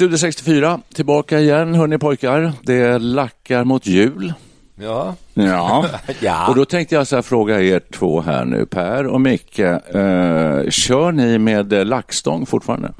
Studio 0.00 0.18
64, 0.18 0.80
tillbaka 0.94 1.40
igen 1.40 1.74
hörni 1.74 1.98
pojkar. 1.98 2.52
Det 2.62 2.98
lackar 2.98 3.64
mot 3.64 3.86
jul. 3.86 4.32
Ja. 4.74 5.14
Ja. 5.34 5.86
ja. 6.20 6.48
Och 6.48 6.54
då 6.54 6.64
tänkte 6.64 6.94
jag 6.94 7.06
så 7.06 7.16
här, 7.16 7.22
fråga 7.22 7.60
er 7.60 7.80
två 7.92 8.20
här 8.20 8.44
nu, 8.44 8.66
Per 8.66 9.06
och 9.06 9.20
Micke. 9.20 9.58
Eh, 9.58 10.70
kör 10.70 11.12
ni 11.12 11.38
med 11.38 11.86
lackstång 11.86 12.46
fortfarande? 12.46 12.92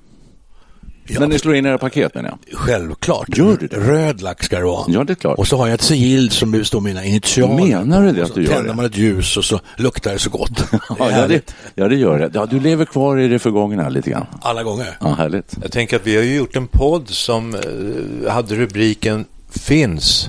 Ja, 1.07 1.21
När 1.21 1.27
ni 1.27 1.39
slår 1.39 1.55
in 1.55 1.67
era 1.67 1.79
paket 1.79 2.15
menar 2.15 2.29
jag. 2.29 2.59
Självklart. 2.59 3.39
Gör 3.39 3.57
du 3.61 3.67
det? 3.67 3.77
Röd 3.77 4.23
lack 4.23 4.43
ska 4.45 4.59
det 4.59 4.65
vara. 4.65 4.85
Ja, 4.89 5.05
det 5.05 5.13
är 5.13 5.15
klart. 5.15 5.39
Och 5.39 5.49
så 5.49 5.57
har 5.57 5.67
jag 5.67 5.75
ett 5.75 5.83
sigill 5.83 6.31
som 6.31 6.51
består 6.51 6.81
mina 6.81 7.05
initialer. 7.05 7.65
Menar 7.65 8.03
du 8.03 8.13
det 8.13 8.23
att 8.23 8.29
så 8.29 8.35
du 8.35 8.43
gör 8.43 8.53
tänder 8.53 8.71
det? 8.71 8.77
man 8.77 8.85
ett 8.85 8.97
ljus 8.97 9.37
och 9.37 9.45
så 9.45 9.61
luktar 9.77 10.13
det 10.13 10.19
så 10.19 10.31
gott. 10.31 10.65
Ja, 10.73 10.79
ja, 11.11 11.29
det, 11.29 11.55
ja, 11.75 11.89
det 11.89 11.97
gör 11.97 12.19
det. 12.19 12.31
Ja, 12.35 12.47
du 12.47 12.61
lever 12.61 12.85
kvar 12.85 13.19
i 13.19 13.29
det 13.29 13.39
förgångna 13.39 13.89
lite 13.89 14.11
grann. 14.11 14.27
Alla 14.41 14.63
gånger. 14.63 14.97
Ja, 15.01 15.15
härligt. 15.15 15.57
Jag 15.63 15.73
tänker 15.73 15.97
att 15.97 16.07
vi 16.07 16.17
har 16.17 16.23
ju 16.23 16.37
gjort 16.37 16.57
en 16.57 16.67
podd 16.67 17.09
som 17.09 17.55
eh, 17.55 18.33
hade 18.33 18.55
rubriken 18.55 19.25
Finns 19.51 20.29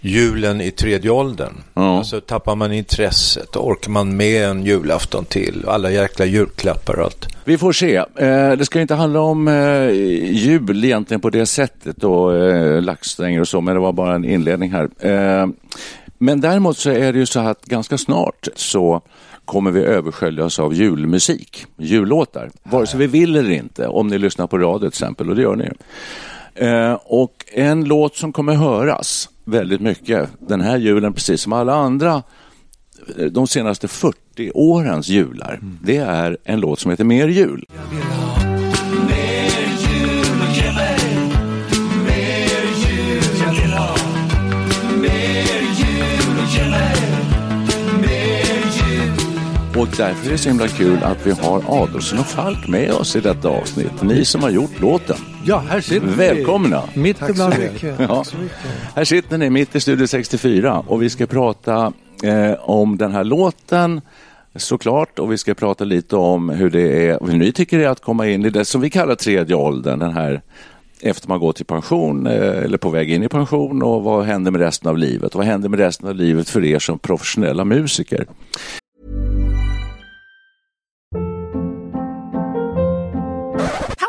julen 0.00 0.60
i 0.60 0.70
tredje 0.70 1.10
åldern. 1.10 1.52
Ja. 1.74 1.98
Alltså 1.98 2.20
tappar 2.20 2.56
man 2.56 2.72
intresset, 2.72 3.56
orkar 3.56 3.90
man 3.90 4.16
med 4.16 4.44
en 4.44 4.64
julafton 4.64 5.24
till, 5.24 5.64
alla 5.68 5.90
jäkla 5.90 6.24
julklappar 6.24 6.98
och 6.98 7.04
allt. 7.04 7.28
Vi 7.44 7.58
får 7.58 7.72
se. 7.72 7.96
Eh, 7.96 8.52
det 8.52 8.64
ska 8.64 8.80
inte 8.80 8.94
handla 8.94 9.20
om 9.20 9.48
eh, 9.48 9.90
jul 10.30 10.84
egentligen 10.84 11.20
på 11.20 11.30
det 11.30 11.46
sättet 11.46 12.04
och 12.04 12.36
eh, 12.36 12.82
laxstänger 12.82 13.40
och 13.40 13.48
så, 13.48 13.60
men 13.60 13.74
det 13.74 13.80
var 13.80 13.92
bara 13.92 14.14
en 14.14 14.24
inledning 14.24 14.72
här. 14.72 14.88
Eh, 14.98 15.46
men 16.18 16.40
däremot 16.40 16.78
så 16.78 16.90
är 16.90 17.12
det 17.12 17.18
ju 17.18 17.26
så 17.26 17.40
att 17.40 17.64
ganska 17.64 17.98
snart 17.98 18.48
så 18.56 19.02
kommer 19.44 19.70
vi 19.70 19.80
översköljas 19.80 20.58
av 20.58 20.74
julmusik, 20.74 21.66
jullåtar, 21.76 22.50
vare 22.62 22.86
sig 22.86 22.98
vi 23.00 23.06
vill 23.06 23.36
eller 23.36 23.50
inte, 23.50 23.86
om 23.86 24.08
ni 24.08 24.18
lyssnar 24.18 24.46
på 24.46 24.58
radio 24.58 24.78
till 24.78 24.88
exempel, 24.88 25.30
och 25.30 25.36
det 25.36 25.42
gör 25.42 25.56
ni. 25.56 25.70
Eh, 26.54 26.92
och 26.92 27.44
en 27.52 27.84
låt 27.84 28.16
som 28.16 28.32
kommer 28.32 28.54
höras 28.54 29.28
väldigt 29.50 29.80
mycket 29.80 30.30
den 30.38 30.60
här 30.60 30.78
julen, 30.78 31.12
precis 31.12 31.40
som 31.40 31.52
alla 31.52 31.74
andra 31.74 32.22
eh, 33.18 33.26
de 33.26 33.46
senaste 33.46 33.88
40 33.88 34.50
årens 34.54 35.08
jular, 35.08 35.60
det 35.82 35.96
är 35.96 36.38
en 36.44 36.60
låt 36.60 36.80
som 36.80 36.90
heter 36.90 37.04
Mer 37.04 37.28
jul. 37.28 37.64
Och 49.80 49.88
därför 49.96 50.26
är 50.26 50.32
det 50.32 50.38
så 50.38 50.48
himla 50.48 50.68
kul 50.68 50.98
att 51.02 51.26
vi 51.26 51.30
har 51.30 51.82
Adolfsson 51.82 52.18
och 52.18 52.26
Falk 52.26 52.68
med 52.68 52.92
oss 52.92 53.16
i 53.16 53.20
detta 53.20 53.48
avsnitt. 53.48 54.02
Ni 54.02 54.24
som 54.24 54.42
har 54.42 54.50
gjort 54.50 54.80
låten. 54.80 55.16
Ja, 55.44 55.58
här 55.58 55.80
sitter 55.80 56.06
vi. 56.06 56.14
Välkomna! 56.14 56.82
Mitt 56.94 57.18
Tack 57.18 57.36
så 57.36 57.48
mycket. 57.48 57.94
Ja. 57.98 58.06
Tack 58.06 58.26
så 58.26 58.36
mycket. 58.36 58.56
Här 58.94 59.04
sitter 59.04 59.38
ni 59.38 59.50
mitt 59.50 59.76
i 59.76 59.80
Studio 59.80 60.06
64 60.06 60.84
och 60.86 61.02
vi 61.02 61.10
ska 61.10 61.26
prata 61.26 61.92
eh, 62.22 62.52
om 62.60 62.96
den 62.96 63.12
här 63.12 63.24
låten 63.24 64.00
såklart 64.56 65.18
och 65.18 65.32
vi 65.32 65.38
ska 65.38 65.54
prata 65.54 65.84
lite 65.84 66.16
om 66.16 66.48
hur 66.48 66.70
det 66.70 67.08
är, 67.08 67.18
hur 67.26 67.36
ni 67.36 67.52
tycker 67.52 67.78
det 67.78 67.84
är 67.84 67.90
att 67.90 68.02
komma 68.02 68.28
in 68.28 68.44
i 68.44 68.50
det 68.50 68.64
som 68.64 68.80
vi 68.80 68.90
kallar 68.90 69.14
tredje 69.14 69.56
åldern, 69.56 69.98
den 69.98 70.12
här 70.12 70.42
efter 71.02 71.28
man 71.28 71.40
går 71.40 71.52
till 71.52 71.66
pension 71.66 72.26
eh, 72.26 72.64
eller 72.64 72.78
på 72.78 72.90
väg 72.90 73.10
in 73.10 73.22
i 73.22 73.28
pension 73.28 73.82
och 73.82 74.02
vad 74.02 74.24
händer 74.24 74.50
med 74.50 74.60
resten 74.60 74.90
av 74.90 74.98
livet? 74.98 75.34
Vad 75.34 75.46
händer 75.46 75.68
med 75.68 75.78
resten 75.78 76.08
av 76.08 76.14
livet 76.14 76.48
för 76.48 76.64
er 76.64 76.78
som 76.78 76.98
professionella 76.98 77.64
musiker? 77.64 78.26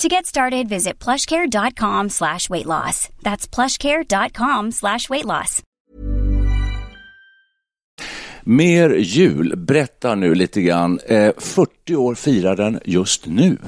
To 0.00 0.08
get 0.08 0.26
started, 0.26 0.68
visit 0.68 0.98
plushcare.com 1.04 2.10
slash 2.10 2.50
weight 2.50 2.66
loss. 2.66 3.08
That's 3.22 3.46
plushcare.com 3.46 4.72
slash 4.72 5.08
weight 5.10 5.24
loss. 5.24 5.62
Mer 8.42 8.90
jul, 8.98 9.56
berätta 9.56 10.14
nu 10.14 10.34
lite 10.34 10.62
grann. 10.62 10.98
Eh, 11.06 11.32
40 11.38 11.96
år 11.96 12.14
firar 12.14 12.56
den 12.56 12.80
just 12.84 13.26
nu. 13.26 13.58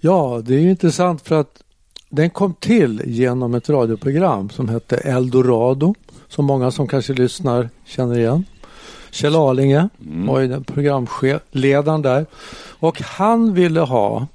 Ja, 0.00 0.42
det 0.44 0.54
är 0.54 0.58
ju 0.58 0.70
intressant 0.70 1.28
för 1.28 1.40
att 1.40 1.62
den 2.08 2.30
kom 2.30 2.54
till 2.54 3.02
genom 3.06 3.54
ett 3.54 3.68
radioprogram 3.68 4.50
som 4.50 4.68
hette 4.68 4.96
Eldorado. 4.96 5.94
Som 6.28 6.44
många 6.44 6.70
som 6.70 6.88
kanske 6.88 7.12
lyssnar 7.12 7.68
känner 7.84 8.18
igen. 8.18 8.44
Kjell 9.10 9.36
Arlinge 9.36 9.88
var 9.98 10.40
ju 10.40 10.48
den 10.48 10.64
programledaren 10.64 12.02
där. 12.02 12.26
Och 12.78 13.00
han 13.02 13.54
ville 13.54 13.80
ha 13.80 14.26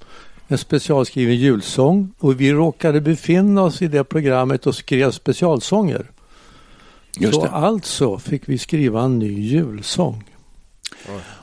en 0.51 0.57
specialskriven 0.57 1.35
julsång 1.35 2.11
och 2.19 2.41
vi 2.41 2.53
råkade 2.53 3.01
befinna 3.01 3.61
oss 3.63 3.81
i 3.81 3.87
det 3.87 4.03
programmet 4.03 4.67
och 4.67 4.75
skrev 4.75 5.11
specialsånger. 5.11 6.11
Just 7.17 7.33
Så 7.33 7.43
det. 7.43 7.49
alltså 7.51 8.17
fick 8.17 8.49
vi 8.49 8.57
skriva 8.57 9.01
en 9.01 9.19
ny 9.19 9.39
julsång. 9.41 10.23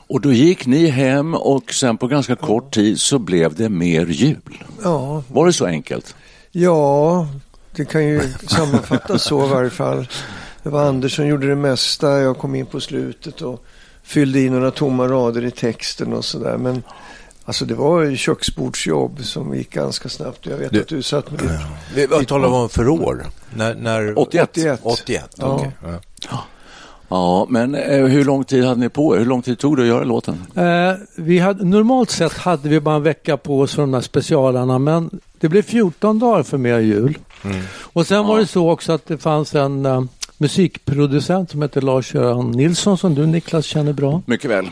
Och 0.07 0.21
då 0.21 0.33
gick 0.33 0.65
ni 0.65 0.87
hem 0.87 1.35
och 1.35 1.73
sen 1.73 1.97
på 1.97 2.07
ganska 2.07 2.35
kort 2.35 2.73
tid 2.73 2.99
så 2.99 3.19
blev 3.19 3.55
det 3.55 3.69
mer 3.69 4.05
jul. 4.05 4.63
Ja, 4.83 5.23
Var 5.27 5.45
det 5.45 5.53
så 5.53 5.65
enkelt? 5.65 6.15
ja, 6.51 7.27
det 7.75 7.85
kan 7.85 8.05
ju 8.07 8.21
sammanfattas 8.47 9.23
så 9.23 9.45
i 9.45 9.49
varje 9.49 9.69
fall. 9.69 10.07
Det 10.63 10.69
var 10.69 10.83
Anders 10.87 11.15
som 11.15 11.27
gjorde 11.27 11.47
det 11.47 11.55
mesta. 11.55 12.19
Jag 12.19 12.37
kom 12.37 12.55
in 12.55 12.65
på 12.65 12.79
slutet 12.79 13.41
och 13.41 13.63
fyllde 14.03 14.39
i 14.39 14.49
några 14.49 14.71
tomma 14.71 15.07
rader 15.07 15.45
i 15.45 15.51
texten 15.51 16.13
och 16.13 16.25
sådär. 16.25 16.57
Men 16.57 16.83
alltså 17.49 17.65
det 17.65 17.75
var 17.75 18.01
ju 18.03 18.17
köksbordsjobb 18.17 19.19
som 19.23 19.55
gick 19.55 19.69
ganska 19.73 20.09
snabbt. 20.09 20.45
Jag 20.45 20.57
vet 20.57 20.71
Du- 20.73 20.81
att 20.81 20.87
du 20.87 21.01
satt 21.01 21.31
med 21.31 21.39
det. 21.39 21.59
Vi, 21.95 22.05
vad 22.05 22.27
talar 22.27 22.49
vi 22.49 22.55
om 22.55 22.69
för 22.69 22.87
år? 22.89 23.25
När, 23.55 23.75
när... 23.75 24.19
81. 24.19 24.49
81. 24.49 24.79
81, 24.83 25.23
Ja. 25.37 25.45
okej. 25.55 25.71
Ja. 26.31 26.43
Ja, 27.09 27.45
men 27.49 27.75
eh, 27.75 28.05
hur 28.05 28.25
lång 28.25 28.43
tid 28.43 28.63
hade 28.65 28.79
ni 28.79 28.89
på 28.89 29.15
er? 29.15 29.19
Hur 29.19 29.25
lång 29.25 29.41
tid 29.41 29.59
tog 29.59 29.77
det 29.77 29.81
att 29.83 29.87
göra 29.87 30.03
låten? 30.03 30.43
Eh, 30.55 30.93
vi 31.15 31.39
hade, 31.39 31.65
normalt 31.65 32.09
sett 32.09 32.37
hade 32.37 32.69
vi 32.69 32.79
bara 32.79 32.95
en 32.95 33.03
vecka 33.03 33.37
på 33.37 33.59
oss 33.59 33.73
för 33.75 33.81
de 33.81 33.93
här 33.93 34.01
specialarna 34.01 34.79
men 34.79 35.19
det 35.39 35.49
blev 35.49 35.61
14 35.61 36.19
dagar 36.19 36.43
för 36.43 36.57
mer 36.57 36.79
jul. 36.79 37.17
Och 37.93 38.07
sen 38.07 38.25
var 38.27 38.39
det 38.39 38.47
så 38.47 38.69
också 38.71 38.91
att 38.93 39.07
det 39.07 39.17
fanns 39.17 39.55
en 39.55 39.85
eh, 39.85 40.01
musikproducent 40.37 41.51
som 41.51 41.61
heter 41.61 41.81
Lars-Göran 41.81 42.51
Nilsson 42.51 42.97
som 42.97 43.15
du 43.15 43.25
Niklas 43.25 43.65
känner 43.65 43.93
bra. 43.93 44.21
Mycket 44.25 44.51
väl. 44.51 44.69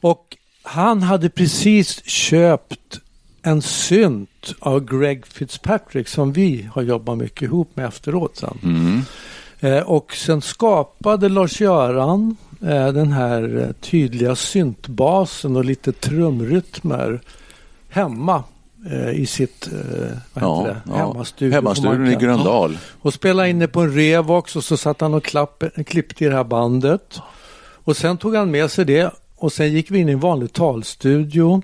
Och 0.00 0.36
han 0.68 1.02
hade 1.02 1.28
precis 1.28 2.04
köpt 2.08 3.00
en 3.42 3.62
synt 3.62 4.54
av 4.60 4.84
Greg 5.00 5.26
Fitzpatrick 5.26 6.08
som 6.08 6.32
vi 6.32 6.68
har 6.74 6.82
jobbat 6.82 7.18
mycket 7.18 7.42
ihop 7.42 7.70
med 7.76 7.86
efteråt 7.86 8.36
sen. 8.36 8.58
Mm. 8.62 9.00
Eh, 9.60 9.82
och 9.82 10.14
sen 10.16 10.42
skapade 10.42 11.28
Lars-Göran 11.28 12.36
eh, 12.62 12.88
den 12.88 13.12
här 13.12 13.58
eh, 13.66 13.72
tydliga 13.90 14.36
syntbasen 14.36 15.56
och 15.56 15.64
lite 15.64 15.92
trumrytmer 15.92 17.20
hemma 17.88 18.44
eh, 18.90 19.10
i 19.10 19.26
sitt 19.26 19.66
eh, 19.72 20.16
vad 20.34 20.44
Ja, 20.44 20.64
det? 20.66 20.80
ja. 20.92 20.96
hemmastudio. 20.96 21.54
Hemmastudion 21.54 22.06
i 22.10 22.14
Gröndal. 22.14 22.78
och 23.00 23.14
spelade 23.14 23.48
in 23.50 23.58
det 23.58 23.68
på 23.68 23.80
en 23.80 23.94
Revox 23.94 24.56
och 24.56 24.64
så 24.64 24.76
satt 24.76 25.00
han 25.00 25.14
och 25.14 25.24
klapp, 25.24 25.64
klippte 25.86 26.24
i 26.24 26.28
det 26.28 26.34
här 26.34 26.44
bandet. 26.44 27.20
Och 27.84 27.96
sen 27.96 28.16
tog 28.18 28.34
han 28.36 28.50
med 28.50 28.70
sig 28.70 28.84
det 28.84 29.10
och 29.38 29.52
sen 29.52 29.72
gick 29.72 29.90
vi 29.90 29.98
in 29.98 30.08
i 30.08 30.12
en 30.12 30.20
vanlig 30.20 30.52
talstudio. 30.52 31.62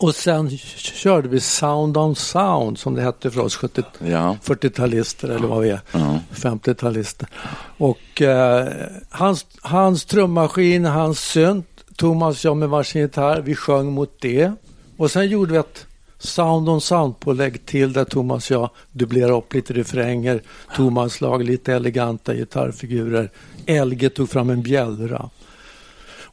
Och 0.00 0.14
sen 0.14 0.50
körde 0.76 1.28
vi 1.28 1.40
Sound 1.40 1.96
on 1.96 2.16
Sound 2.16 2.78
som 2.78 2.94
det 2.94 3.02
hette 3.02 3.30
för 3.30 3.40
oss 3.40 3.56
70, 3.56 3.82
Ja. 4.06 4.36
40-talister 4.44 5.28
eller 5.36 5.48
vad 5.48 5.62
vi 5.62 5.70
är, 5.70 5.80
Ja. 5.92 6.18
50-talister. 6.34 7.26
Och 7.78 8.22
eh, 8.22 8.68
hans, 9.10 9.46
hans 9.60 10.04
trummaskin, 10.04 10.84
hans 10.84 11.20
synt 11.20 11.66
Thomas 11.96 12.44
och 12.44 12.48
jag 12.48 12.56
med 12.56 12.68
varsin 12.68 13.00
gitarr. 13.02 13.40
Vi 13.40 13.54
sjöng 13.54 13.92
mot 13.92 14.20
det. 14.20 14.52
Och 14.96 15.10
sen 15.10 15.28
gjorde 15.28 15.52
vi 15.52 15.58
ett 15.58 15.86
sound 16.18 16.68
on 16.68 16.80
sound-pålägg 16.80 17.66
till 17.66 17.92
där 17.92 18.04
Thomas 18.04 18.50
och 18.50 18.56
jag 18.56 18.70
dubblerade 18.92 19.32
upp 19.34 19.54
lite 19.54 19.72
refränger. 19.72 20.42
Thomas 20.76 21.20
lag 21.20 21.44
lite 21.44 21.74
eleganta 21.74 22.34
gitarrfigurer. 22.34 23.30
Elge 23.66 24.08
tog 24.10 24.30
fram 24.30 24.50
en 24.50 24.62
bjällra. 24.62 25.30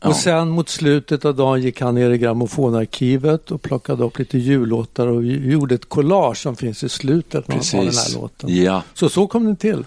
Ja. 0.06 0.10
Och 0.10 0.16
sen 0.16 0.50
mot 0.50 0.70
slutet 0.70 1.26
av 1.26 1.36
dagen 1.36 1.62
gick 1.62 1.82
han 1.82 1.96
ner 1.96 2.10
i 2.10 2.18
grammofonarkivet 2.18 3.52
och 3.52 3.62
plockade 3.62 4.04
upp 4.04 4.20
lite 4.20 4.38
jullåtar 4.38 5.08
och 5.08 5.24
gjorde 5.26 5.76
ett 5.76 5.90
collage 5.90 6.38
som 6.38 6.56
finns 6.56 6.84
i 6.84 6.90
slutet 6.90 7.36
av 7.50 7.60
den 7.72 7.82
här 7.86 8.16
låten. 8.22 8.64
Ja. 8.64 8.82
Så 8.94 9.10
så 9.10 9.28
kom 9.28 9.46
den 9.46 9.56
till. 9.56 9.86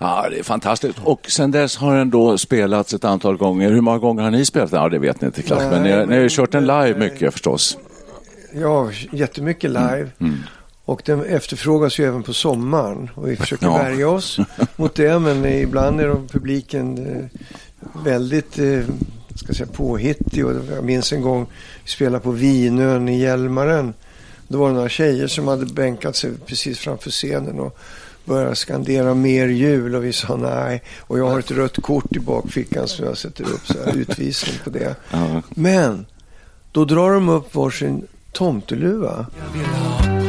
ja, 0.00 0.26
det 0.30 0.38
är 0.38 0.42
fantastiskt. 0.42 0.98
Och 1.04 1.20
sen 1.28 1.50
dess 1.50 1.76
har 1.76 1.96
den 1.96 2.10
då 2.10 2.38
spelats 2.38 2.94
ett 2.94 3.04
antal 3.04 3.36
gånger. 3.36 3.70
Hur 3.72 3.80
många 3.80 3.98
gånger 3.98 4.22
har 4.22 4.30
ni 4.30 4.44
spelat 4.44 4.70
den? 4.70 4.82
Ja, 4.82 4.88
det 4.88 4.98
vet 4.98 5.20
ni 5.20 5.26
inte 5.26 5.42
klart. 5.42 5.60
Men 5.70 5.82
ni, 5.82 5.92
har- 5.92 6.06
ni 6.06 6.14
har 6.14 6.22
ju 6.22 6.28
kört 6.30 6.52
den 6.52 6.66
live 6.66 6.94
mycket 6.98 7.32
förstås. 7.32 7.78
Ja, 8.54 8.90
jättemycket 9.12 9.70
live. 9.70 10.08
Mm. 10.20 10.36
Och 10.84 11.02
den 11.04 11.24
efterfrågas 11.24 11.98
ju 11.98 12.04
även 12.08 12.22
på 12.22 12.32
sommaren. 12.32 13.10
Och 13.14 13.28
vi 13.30 13.36
försöker 13.36 13.66
Ja. 13.66 13.78
värja 13.78 14.08
oss 14.08 14.38
mot 14.76 14.94
det. 14.94 15.18
Men 15.18 15.44
ibland 15.46 16.00
är 16.00 16.08
de 16.08 16.26
publiken 16.28 16.98
eh, 17.06 17.40
väldigt 18.04 18.58
eh, 18.58 18.82
ska 19.34 19.48
jag 19.48 19.56
säga, 19.56 19.68
påhittig. 19.72 20.46
Och 20.46 20.52
jag 20.70 20.84
minns 20.84 21.12
en 21.12 21.22
gång 21.22 21.46
vi 21.84 21.90
spelade 21.90 22.24
på 22.24 22.30
Vinön 22.30 23.08
i 23.08 23.18
Hjälmaren. 23.18 23.94
Då 24.48 24.58
var 24.58 24.68
det 24.68 24.74
några 24.74 24.88
tjejer 24.88 25.26
som 25.26 25.48
hade 25.48 25.66
bänkat 25.66 26.16
sig 26.16 26.30
precis 26.46 26.78
framför 26.78 27.10
scenen 27.10 27.60
och 27.60 27.78
började 28.24 28.56
skandera 28.56 29.14
mer 29.14 29.46
jul 29.46 29.94
och 29.94 30.04
vi 30.04 30.12
sa 30.12 30.36
nej. 30.36 30.82
Och 30.98 31.18
jag 31.18 31.30
har 31.30 31.38
ett 31.38 31.50
rött 31.50 31.82
kort 31.82 32.16
i 32.16 32.20
bakfickan 32.20 32.88
som 32.88 33.04
jag 33.04 33.18
sätter 33.18 33.44
upp 33.44 33.66
så 33.66 33.74
här, 33.84 33.96
utvisning 33.96 34.54
på 34.64 34.70
det. 34.70 34.94
Men 35.50 36.06
då 36.72 36.84
drar 36.84 37.12
de 37.12 37.28
upp 37.28 37.54
varsin 37.54 38.06
tomteluva. 38.32 39.26
Och 39.36 40.19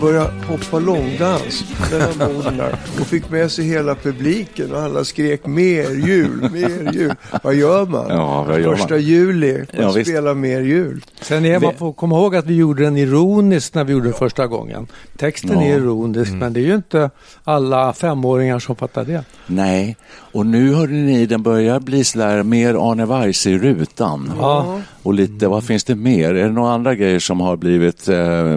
börjar 0.00 0.30
hoppa 0.48 0.78
långdans 0.78 1.64
mellan 1.92 2.34
borden 2.34 2.56
där. 2.56 2.74
Och 3.00 3.06
fick 3.06 3.30
med 3.30 3.50
sig 3.50 3.64
hela 3.64 3.94
publiken 3.94 4.72
och 4.74 4.80
alla 4.80 5.04
skrek 5.04 5.46
mer 5.46 5.90
jul, 6.06 6.50
mer 6.52 6.92
jul. 6.92 7.14
Vad 7.42 7.54
gör 7.54 7.86
man? 7.86 8.06
Ja, 8.08 8.44
vad 8.48 8.60
gör 8.60 8.74
Första 8.76 8.94
man? 8.94 9.02
juli, 9.02 9.52
man 9.58 9.82
Ja, 9.82 10.04
spelar 10.04 10.34
mer 10.34 10.60
jul. 10.60 11.04
Sen 11.20 11.44
är 11.44 11.60
man 11.60 11.74
får 11.74 11.92
komma 11.92 12.16
ihåg 12.16 12.36
att 12.36 12.46
vi 12.46 12.54
gjorde 12.54 12.82
den 12.84 12.96
ironiskt 12.96 13.74
när 13.74 13.84
vi 13.84 13.92
gjorde 13.92 14.04
den 14.06 14.14
första 14.14 14.46
gången. 14.46 14.86
Texten 15.16 15.60
Ja. 15.60 15.62
är 15.66 15.76
ironisk 15.76 16.32
men 16.32 16.52
det 16.52 16.60
är 16.60 16.64
ju 16.64 16.74
inte 16.74 17.10
alla 17.44 17.92
femåringar 17.92 18.58
som 18.58 18.76
fattar 18.76 19.04
det. 19.04 19.24
Nej, 19.46 19.96
och 20.32 20.46
nu 20.46 20.74
hörde 20.74 20.92
ni, 20.92 21.26
den 21.26 21.42
börjar 21.42 21.80
bli 21.80 22.04
sådär 22.04 22.42
mer 22.42 22.90
Arne 22.90 23.06
Weise 23.06 23.50
i 23.50 23.58
rutan. 23.58 24.32
Ja. 24.40 24.80
Och 25.02 25.14
lite, 25.14 25.48
vad 25.48 25.64
finns 25.64 25.84
det 25.84 25.94
mer? 25.94 26.34
Är 26.34 26.44
det 26.44 26.52
några 26.52 26.72
andra 26.72 26.94
grejer 26.94 27.18
som 27.18 27.40
har 27.40 27.56
blivit 27.56 28.08
eh, 28.08 28.56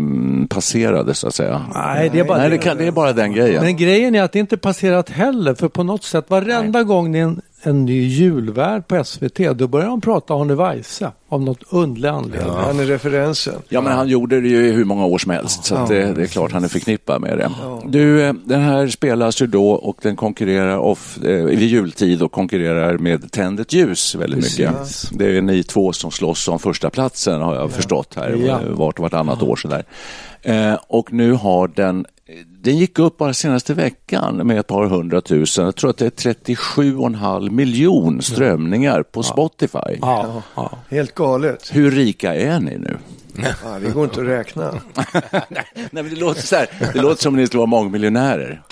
passerade 0.50 1.14
så 1.14 1.31
att 1.32 1.36
säga? 1.36 1.66
Nej, 1.76 2.10
det 2.10 2.20
är 2.20 2.24
bara 2.24 2.38
Nej, 2.38 2.50
det, 2.50 2.58
kan, 2.58 2.78
det 2.78 2.88
är 2.88 2.92
bara 2.92 3.14
den 3.14 3.34
grejen. 3.34 3.64
Men 3.64 3.78
grejen 3.78 4.16
är 4.16 4.24
att 4.24 4.32
det 4.32 4.40
inte 4.40 4.58
passerat 4.58 5.10
heller 5.10 5.54
för 5.54 5.68
på 5.68 5.84
något 5.84 6.04
sätt 6.04 6.26
varenda 6.28 6.84
gång 6.84 7.12
det 7.12 7.20
är 7.20 7.24
en, 7.24 7.42
en 7.64 7.86
ny 7.86 8.08
julvärd 8.08 8.88
på 8.88 9.04
SVT 9.04 9.38
då 9.56 9.68
börjar 9.68 9.88
de 9.88 10.02
prata 10.02 10.34
Arne 10.34 10.56
Weise 10.56 11.12
av 11.30 11.42
något 11.42 11.64
underlig 11.70 12.10
anledning. 12.10 12.52
Han 12.54 12.80
är 12.80 12.86
referensen. 12.86 13.54
Ja, 13.70 13.82
men 13.82 13.92
han 13.94 14.08
gjorde 14.08 14.42
det 14.42 14.48
ju 14.48 14.68
i 14.68 14.72
hur 14.72 14.86
många 14.86 15.06
år 15.06 15.18
som 15.18 15.32
helst, 15.32 15.66
så 15.66 15.76
att 15.76 15.88
det, 15.90 16.14
det 16.14 16.22
är 16.22 16.26
klart 16.28 16.52
han 16.52 16.64
är 16.64 16.68
förknippad 16.68 17.22
med 17.22 17.38
det. 17.38 17.50
Du, 17.86 18.24
eh, 18.24 18.34
den 18.46 18.62
här 18.62 18.88
spelas 18.88 19.42
ju 19.42 19.48
då 19.48 19.72
och 19.72 19.98
den 20.02 20.16
konkurrerar 20.16 20.78
off, 20.78 21.18
eh, 21.24 21.46
vid 21.46 21.60
jultid 21.62 22.22
och 22.22 22.32
konkurrerar 22.32 22.98
med 22.98 23.32
Tänd 23.32 23.60
ett 23.60 23.74
ljus 23.74 24.16
väldigt 24.16 24.44
mycket. 24.44 24.76
Det 25.12 25.38
är 25.38 25.42
ni 25.42 25.64
två 25.64 25.94
som 25.94 26.12
slåss 26.12 26.48
om 26.48 26.60
första 26.60 26.90
platsen 26.90 27.42
har 27.42 27.56
jag 27.56 27.72
förstått 27.72 28.14
här, 28.16 28.30
Ja. 28.48 28.60
vart 28.70 29.00
och 29.00 29.04
vartannat 29.04 29.44
år 29.44 29.56
sådär. 29.56 29.84
Eh, 30.42 30.74
och 30.88 31.14
nu 31.14 31.32
har 31.34 31.68
den 31.68 32.06
den 32.62 32.78
gick 32.78 33.00
upp 33.00 33.18
bara 33.18 33.34
senaste 33.34 33.74
veckan 33.74 34.48
med 34.48 34.60
ett 34.60 34.68
par 34.68 34.86
hundratusen. 34.86 35.66
Jag 35.66 35.76
tror 35.76 35.90
att 35.90 35.98
det 35.98 36.06
är 36.06 36.34
37,5 36.34 37.50
miljon 37.50 38.22
strömningar 38.22 39.04
på 39.04 39.24
Spotify. 39.24 39.98
Ja, 40.02 40.44
ja. 40.56 40.72
Helt 40.90 41.16
galet. 41.16 41.70
Hur 41.74 41.92
rika 41.92 42.36
är 42.36 42.60
ni 42.60 42.78
nu? 42.78 42.98
Ja, 43.64 43.80
det 43.80 43.92
går 43.92 44.04
inte 44.04 44.22
att 44.22 44.28
räkna. 44.28 44.72
Nej, 45.50 45.66
men 45.92 46.10
det 46.10 46.16
låter 46.16 46.42
så 46.42 46.56
här. 46.56 46.68
Det 46.94 47.02
låter 47.02 47.22
som 47.22 47.34
om 47.34 47.40
ni 47.40 47.48
skulle 47.48 47.60
vara 47.60 47.68
mångmiljonärer. 47.68 48.64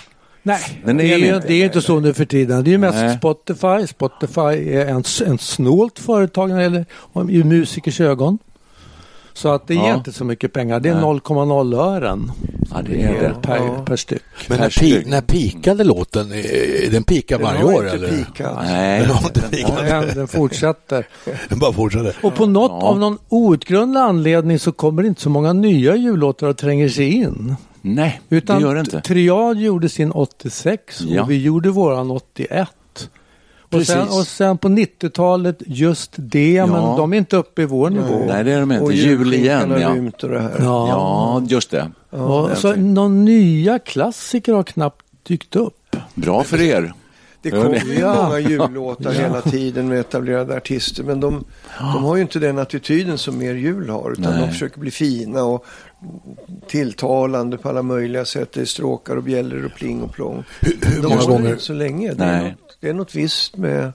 Nej, 0.43 0.81
det 0.85 1.13
är 1.13 1.17
ju 1.17 1.39
det 1.47 1.53
är 1.53 1.65
inte 1.65 1.81
så 1.81 1.99
nu 1.99 2.13
för 2.13 2.25
tiden. 2.25 2.63
Det 2.63 2.69
är 2.69 2.71
ju 2.71 2.77
mest 2.77 2.97
Nej. 2.97 3.17
Spotify. 3.17 3.87
Spotify 3.87 4.73
är 4.73 4.85
en, 4.85 5.03
en 5.25 5.37
snålt 5.37 5.99
företag 5.99 6.49
när 6.49 6.57
det 6.57 6.63
gäller 6.63 6.85
i 7.29 7.43
musikers 7.43 8.01
ögon. 8.01 8.37
Så 9.39 9.49
att 9.49 9.67
det 9.67 9.73
ger 9.75 9.87
Ja. 9.87 9.95
inte 9.95 10.11
så 10.11 10.25
mycket 10.25 10.53
pengar. 10.53 10.79
Det 10.79 10.89
är 10.89 10.93
Nej. 10.93 11.03
0,0 11.03 11.73
ören 11.79 12.31
Ja, 12.71 12.77
det 12.89 13.01
är 13.03 13.13
det. 13.21 13.35
per, 13.41 13.55
Ja. 13.57 13.83
per 13.85 13.95
styck. 13.95 14.21
Men 14.47 14.59
när, 14.59 14.69
pi, 14.69 15.03
när 15.05 15.21
pikade 15.21 15.83
låten? 15.83 16.29
Den 16.91 17.03
pikar 17.03 17.39
varje 17.39 17.63
år 17.63 17.83
inte 17.85 17.95
eller? 17.97 18.09
pikat. 18.09 18.57
Nej, 18.63 18.99
Den 19.07 19.09
har 19.09 19.23
inte 19.27 19.41
pikat. 19.41 19.77
Den, 19.87 20.15
den 20.15 20.27
fortsätter. 20.27 21.07
Den 21.49 21.59
bara 21.59 21.73
fortsätter. 21.73 22.15
Och 22.23 22.35
på 22.35 22.45
något, 22.45 22.71
Ja. 22.81 22.87
av 22.87 22.99
någon 22.99 23.17
outgrundlig 23.29 23.99
anledning 24.01 24.59
så 24.59 24.71
kommer 24.71 25.01
det 25.01 25.07
inte 25.07 25.21
så 25.21 25.29
många 25.29 25.53
nya 25.53 25.95
jullåtar 25.95 26.47
och 26.47 26.57
tränger 26.57 26.89
sig 26.89 27.11
in. 27.13 27.55
nej 27.81 28.21
Utan 28.29 28.55
det 28.61 28.61
gör 28.67 28.73
det 28.75 28.79
inte. 28.81 29.01
Triad 29.01 29.57
gjorde 29.57 29.89
sin 29.89 30.11
86 30.11 31.01
Ja. 31.01 31.21
och 31.23 31.31
vi 31.31 31.41
gjorde 31.41 31.69
våran 31.69 32.11
81. 32.11 32.67
Och 33.71 33.77
Precis. 33.77 33.87
sen, 33.95 34.07
och 34.07 34.27
sen 34.27 34.57
på 34.57 34.67
90-talet 34.67 35.57
just 35.65 36.11
det, 36.15 36.51
Ja. 36.53 36.65
men 36.65 36.81
de 36.97 37.13
är 37.13 37.17
inte 37.17 37.37
uppe 37.37 37.61
i 37.61 37.65
vår 37.65 37.89
nivå. 37.89 38.23
Nej, 38.27 38.43
det 38.43 38.51
är 38.51 38.59
de 38.59 38.71
inte. 38.71 38.83
Och 38.83 38.93
Jul 38.93 39.33
igen, 39.33 39.71
ja. 39.81 39.89
och 39.89 40.29
det 40.29 40.39
här. 40.39 40.51
Ja. 40.59 40.87
Ja, 40.89 41.43
just 41.47 41.71
det. 41.71 41.91
och 42.09 42.49
det 42.49 42.55
så 42.55 42.75
någon 42.75 43.25
nya 43.25 43.79
klassiker 43.79 44.53
har 44.53 44.63
knappt 44.63 45.05
dykt 45.23 45.55
upp. 45.55 45.95
Bra 46.15 46.43
för 46.43 46.61
er. 46.61 46.93
Det 47.41 47.49
Ja, 47.49 47.61
kommer 47.63 47.79
ju 47.79 48.05
många 48.07 48.39
jullåtar 48.49 49.11
hela 49.11 49.41
tiden 49.41 49.87
med 49.87 49.99
etablerade 49.99 50.57
artister. 50.57 51.03
Men 51.03 51.19
de, 51.19 51.43
de 51.93 52.03
har 52.03 52.15
ju 52.15 52.21
inte 52.21 52.39
den 52.39 52.59
attityden 52.59 53.17
som 53.17 53.37
mer 53.37 53.53
jul 53.53 53.89
har. 53.89 54.11
Utan 54.11 54.31
Nej. 54.33 54.41
de 54.41 54.47
försöker 54.51 54.79
bli 54.79 54.91
fina 54.91 55.43
och 55.43 55.65
tilltalande 56.67 57.57
på 57.57 57.69
alla 57.69 57.81
möjliga 57.81 58.25
sätt. 58.25 58.51
Det 58.53 58.61
är 58.61 58.65
stråkar 58.65 59.15
och 59.15 59.23
bjällror 59.23 59.65
och 59.65 59.71
pling 59.75 60.01
och 60.01 60.13
plong. 60.13 60.43
hur 60.61 61.01
de 61.01 61.07
många 61.07 61.15
har 61.15 61.27
gånger- 61.27 61.49
inte 61.51 61.63
så 61.63 61.73
länge. 61.73 62.13
Nej. 62.17 62.55
Det 62.79 62.89
är 62.89 62.93
något 62.93 63.15
visst 63.15 63.57
med 63.57 63.91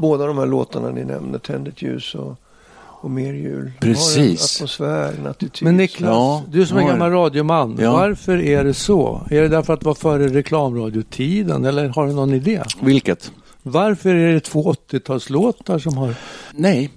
båda 0.00 0.26
de 0.26 0.38
här 0.38 0.46
låtarna 0.46 0.90
ni 0.90 1.04
nämner. 1.04 1.38
Tänd 1.38 1.68
ett 1.68 1.82
ljus 1.82 2.14
och, 2.14 2.36
och 2.78 3.10
mer 3.10 3.32
jul. 3.32 3.58
Har 3.80 3.88
en 3.88 3.94
Precis. 3.94 4.56
atmosfär, 4.56 5.12
en 5.20 5.26
attityd. 5.26 5.64
Men 5.64 5.76
Niklas, 5.76 6.08
Ja, 6.08 6.42
du 6.50 6.66
som 6.66 6.78
är 6.78 6.82
gammal 6.88 7.10
radioman, 7.10 7.76
Ja. 7.80 7.92
varför 7.92 8.38
är 8.38 8.64
det 8.64 8.74
så? 8.74 9.26
Är 9.30 9.42
det 9.42 9.48
därför 9.48 9.74
att 9.74 9.80
det 9.80 9.86
var 9.86 9.94
före 9.94 10.28
reklamradiotiden 10.28 11.64
eller 11.64 11.88
har 11.88 12.06
du 12.06 12.12
någon 12.12 12.34
idé? 12.34 12.62
Vilket? 12.80 13.32
Varför 13.62 14.14
är 14.14 14.32
det 14.32 14.40
två 14.40 14.72
80-talslåtar 14.72 15.78
som 15.78 15.96
har... 15.96 16.14
Nej, 16.52 16.90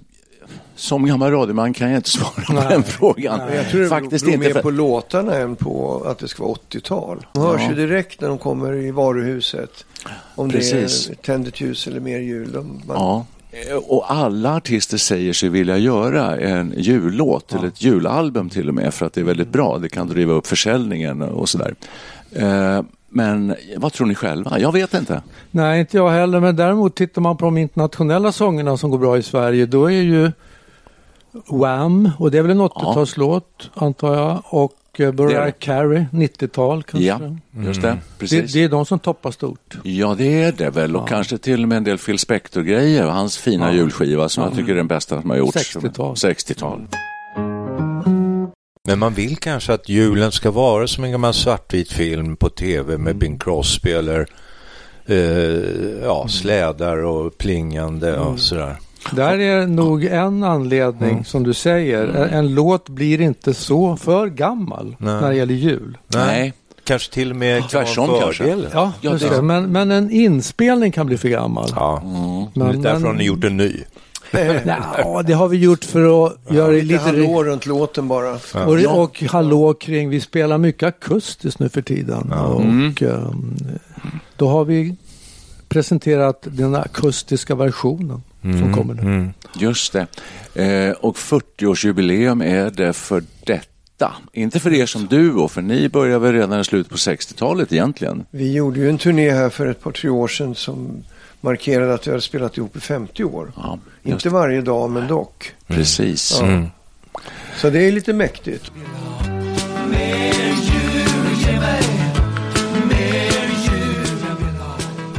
som 0.76 1.06
gammal 1.06 1.30
radioman 1.32 1.72
kan 1.72 1.90
jag 1.90 1.98
inte 1.98 2.10
svara 2.18 2.44
på 2.46 2.52
Nej. 2.52 2.64
den 2.68 2.82
frågan. 2.82 3.38
Men 3.46 3.56
jag 3.56 3.68
tror 3.70 3.80
det 3.80 3.88
Faktiskt 3.88 4.24
beror 4.24 4.34
inte. 4.34 4.46
mer 4.48 4.54
För... 4.54 4.62
på 4.62 4.70
låtarna 4.70 5.34
än 5.34 5.56
på 5.56 6.04
att 6.06 6.18
det 6.18 6.28
ska 6.28 6.44
vara 6.44 6.54
80-tal. 6.70 7.26
De 7.32 7.42
hörs 7.42 7.60
Ja. 7.62 7.68
ju 7.68 7.74
direkt 7.86 8.20
när 8.20 8.28
de 8.28 8.38
kommer 8.38 8.72
i 8.72 8.90
varuhuset. 8.90 9.84
Om 10.34 10.50
Precis. 10.50 11.06
det 11.06 11.12
är 11.12 11.16
tänd 11.16 11.48
ett 11.48 11.60
ljus 11.60 11.86
eller 11.86 12.00
mer 12.00 12.18
jul. 12.18 12.52
De, 12.52 12.82
man, 12.86 12.96
Ja. 12.96 13.26
Och 13.86 14.12
alla 14.12 14.56
artister 14.56 14.96
säger 14.96 15.32
sig 15.32 15.48
vilja 15.48 15.78
göra 15.78 16.36
en 16.36 16.74
jullåt 16.76 17.54
eller 17.54 17.68
ett 17.68 17.82
julalbum 17.82 18.50
till 18.50 18.68
och 18.68 18.74
med 18.74 18.94
för 18.94 19.06
att 19.06 19.12
det 19.12 19.20
är 19.20 19.24
väldigt 19.24 19.48
bra. 19.48 19.78
Det 19.78 19.88
kan 19.88 20.06
driva 20.08 20.32
upp 20.32 20.46
försäljningen 20.46 21.22
och 21.22 21.48
sådär. 21.48 21.74
Eh, 22.32 22.82
Men 23.08 23.54
vad 23.76 23.92
tror 23.92 24.06
ni 24.06 24.14
själva? 24.14 24.58
Jag 24.60 24.72
vet 24.72 24.94
inte. 24.94 25.22
Nej, 25.50 25.80
inte 25.80 25.96
jag 25.96 26.10
heller. 26.10 26.40
Men 26.40 26.56
däremot 26.56 26.94
tittar 26.96 27.20
man 27.22 27.36
på 27.36 27.44
de 27.44 27.58
internationella 27.58 28.32
sångerna 28.32 28.76
som 28.76 28.90
går 28.90 28.98
bra 28.98 29.18
i 29.18 29.22
Sverige. 29.22 29.66
Då 29.66 29.84
är 29.86 30.02
ju 30.02 30.32
Wham, 31.48 32.10
och 32.18 32.30
det 32.30 32.38
är 32.38 32.42
väl 32.42 32.50
en 32.50 32.60
80-talslåt 32.62 33.70
antar 33.74 34.14
jag. 34.16 34.42
Och 34.44 34.72
eh, 34.98 35.12
Det 35.12 35.22
Mariah 35.22 35.44
det. 35.44 35.52
Carey, 35.52 36.04
90-tal 36.12 36.82
kanske. 36.82 37.06
Ja, 37.06 37.20
just 37.66 37.82
det. 37.82 37.88
Det, 37.88 37.98
Precis. 38.18 38.52
det 38.52 38.64
är 38.64 38.68
de 38.68 38.86
som 38.86 38.98
toppar 38.98 39.30
stort. 39.30 39.76
Ja, 39.82 40.14
det 40.18 40.42
är 40.42 40.52
det 40.52 40.70
väl. 40.70 40.96
Och 40.96 41.08
kanske 41.08 41.38
till 41.38 41.62
och 41.62 41.68
med 41.68 41.76
en 41.76 41.84
del 41.84 41.98
Phil 41.98 42.18
Spector-grejer. 42.18 43.06
Hans 43.06 43.38
fina 43.38 43.74
julskiva 43.74 44.28
som 44.28 44.44
jag 44.44 44.54
tycker 44.54 44.72
är 44.72 44.76
den 44.76 44.88
bästa 44.88 45.20
som 45.20 45.30
har 45.30 45.36
gjorts. 45.36 45.56
60-tal. 45.76 46.14
60-tal. 46.14 46.86
Men 48.88 48.98
man 48.98 49.14
vill 49.14 49.36
kanske 49.36 49.72
att 49.72 49.88
julen 49.88 50.32
ska 50.32 50.50
vara 50.50 50.86
som 50.86 51.04
en 51.04 51.12
gammal 51.12 51.34
svartvit 51.34 51.92
film 51.92 52.36
på 52.36 52.48
tv 52.50 52.98
med 52.98 53.16
Bing 53.16 53.38
Crosby 53.38 53.90
eller 53.90 54.26
eh, 55.06 55.16
ja, 56.02 56.28
slädar 56.28 56.96
och 57.04 57.38
plingande 57.38 58.18
och 58.18 58.40
sådär. 58.40 58.76
Där 59.12 59.38
är 59.38 59.66
nog 59.66 60.04
en 60.04 60.44
anledning 60.44 61.24
som 61.24 61.42
du 61.42 61.54
säger. 61.54 62.08
En, 62.08 62.30
en 62.30 62.54
låt 62.54 62.88
blir 62.88 63.20
inte 63.20 63.54
så 63.54 63.96
för 63.96 64.26
gammal 64.26 64.96
Nej. 64.98 65.20
när 65.20 65.30
det 65.30 65.36
gäller 65.36 65.54
jul. 65.54 65.98
Nej. 66.08 66.52
kanske 66.84 67.12
till 67.14 67.30
och 67.30 67.36
med 67.36 67.56
en 67.56 67.62
kanske. 67.62 68.00
Ja, 68.72 68.92
Ja, 69.00 69.10
det- 69.12 69.28
det. 69.28 69.42
Men, 69.42 69.72
men 69.72 69.90
en 69.90 70.10
inspelning 70.10 70.92
kan 70.92 71.06
bli 71.06 71.18
för 71.18 71.28
gammal. 71.28 71.68
Ja. 71.76 72.02
Men- 72.54 72.66
det 72.66 72.78
är 72.78 72.82
därför 72.82 72.98
men- 72.98 73.06
har 73.06 73.14
ni 73.14 73.24
gjort 73.24 73.44
en 73.44 73.56
ny. 73.56 73.72
Ja, 74.98 75.22
det 75.26 75.32
har 75.32 75.48
vi 75.48 75.56
gjort 75.58 75.84
för 75.84 76.26
att 76.26 76.36
göra 76.50 76.68
det 76.72 76.82
Lite 76.82 77.12
lite... 77.12 77.26
hallå 77.26 77.44
runt 77.44 77.66
låten 77.66 78.08
bara. 78.08 78.32
Och, 78.66 79.02
och 79.02 79.22
hallå 79.30 79.74
kring, 79.74 80.08
vi 80.08 80.20
spelar 80.20 80.58
mycket 80.58 80.88
akustiskt 80.88 81.58
nu 81.60 81.68
för 81.68 81.82
tiden. 81.82 82.32
Och 82.32 82.60
Mm. 82.60 82.94
ehm, 83.00 83.54
då 84.36 84.48
har 84.48 84.64
vi 84.64 84.96
presenterat 85.68 86.40
den 86.50 86.74
akustiska 86.74 87.54
versionen 87.54 88.22
som 88.52 88.74
kommer 88.74 88.94
nu. 88.94 89.02
Mm. 89.02 89.32
Just 89.54 89.92
det. 89.92 90.06
Eh, 90.54 90.90
och 90.92 91.16
40-årsjubileum 91.16 92.44
är 92.44 92.70
det 92.70 92.92
för 92.92 93.22
detta. 93.44 94.12
Inte 94.32 94.60
för 94.60 94.72
er 94.72 94.86
som 94.86 95.06
duo, 95.06 95.48
för 95.48 95.62
ni 95.62 95.88
började 95.88 96.18
väl 96.18 96.32
redan 96.32 96.60
i 96.60 96.64
slutet 96.64 96.90
på 96.90 96.96
60-talet 96.96 97.72
egentligen. 97.72 98.26
Vi 98.30 98.52
gjorde 98.52 98.80
ju 98.80 98.88
en 98.88 98.98
turné 98.98 99.30
här 99.30 99.50
för 99.50 99.66
ett 99.66 99.80
par, 99.80 99.92
tre 99.92 100.10
år 100.10 100.28
sedan 100.28 100.54
som 100.54 101.04
markerade 101.40 101.94
att 101.94 102.06
vi 102.06 102.10
hade 102.10 102.20
spelat 102.20 102.56
ihop 102.58 102.76
i 102.76 102.80
50 102.80 103.24
år. 103.24 103.52
Ja, 103.56 103.78
Inte 104.02 104.28
varje 104.28 104.60
dag, 104.60 104.90
men 104.90 105.06
dock. 105.06 105.52
Precis. 105.66 106.38
Ja. 106.40 106.46
Mm. 106.46 106.66
Så 107.56 107.70
det 107.70 107.88
är 107.88 107.92
lite 107.92 108.12
mäktigt. 108.12 108.72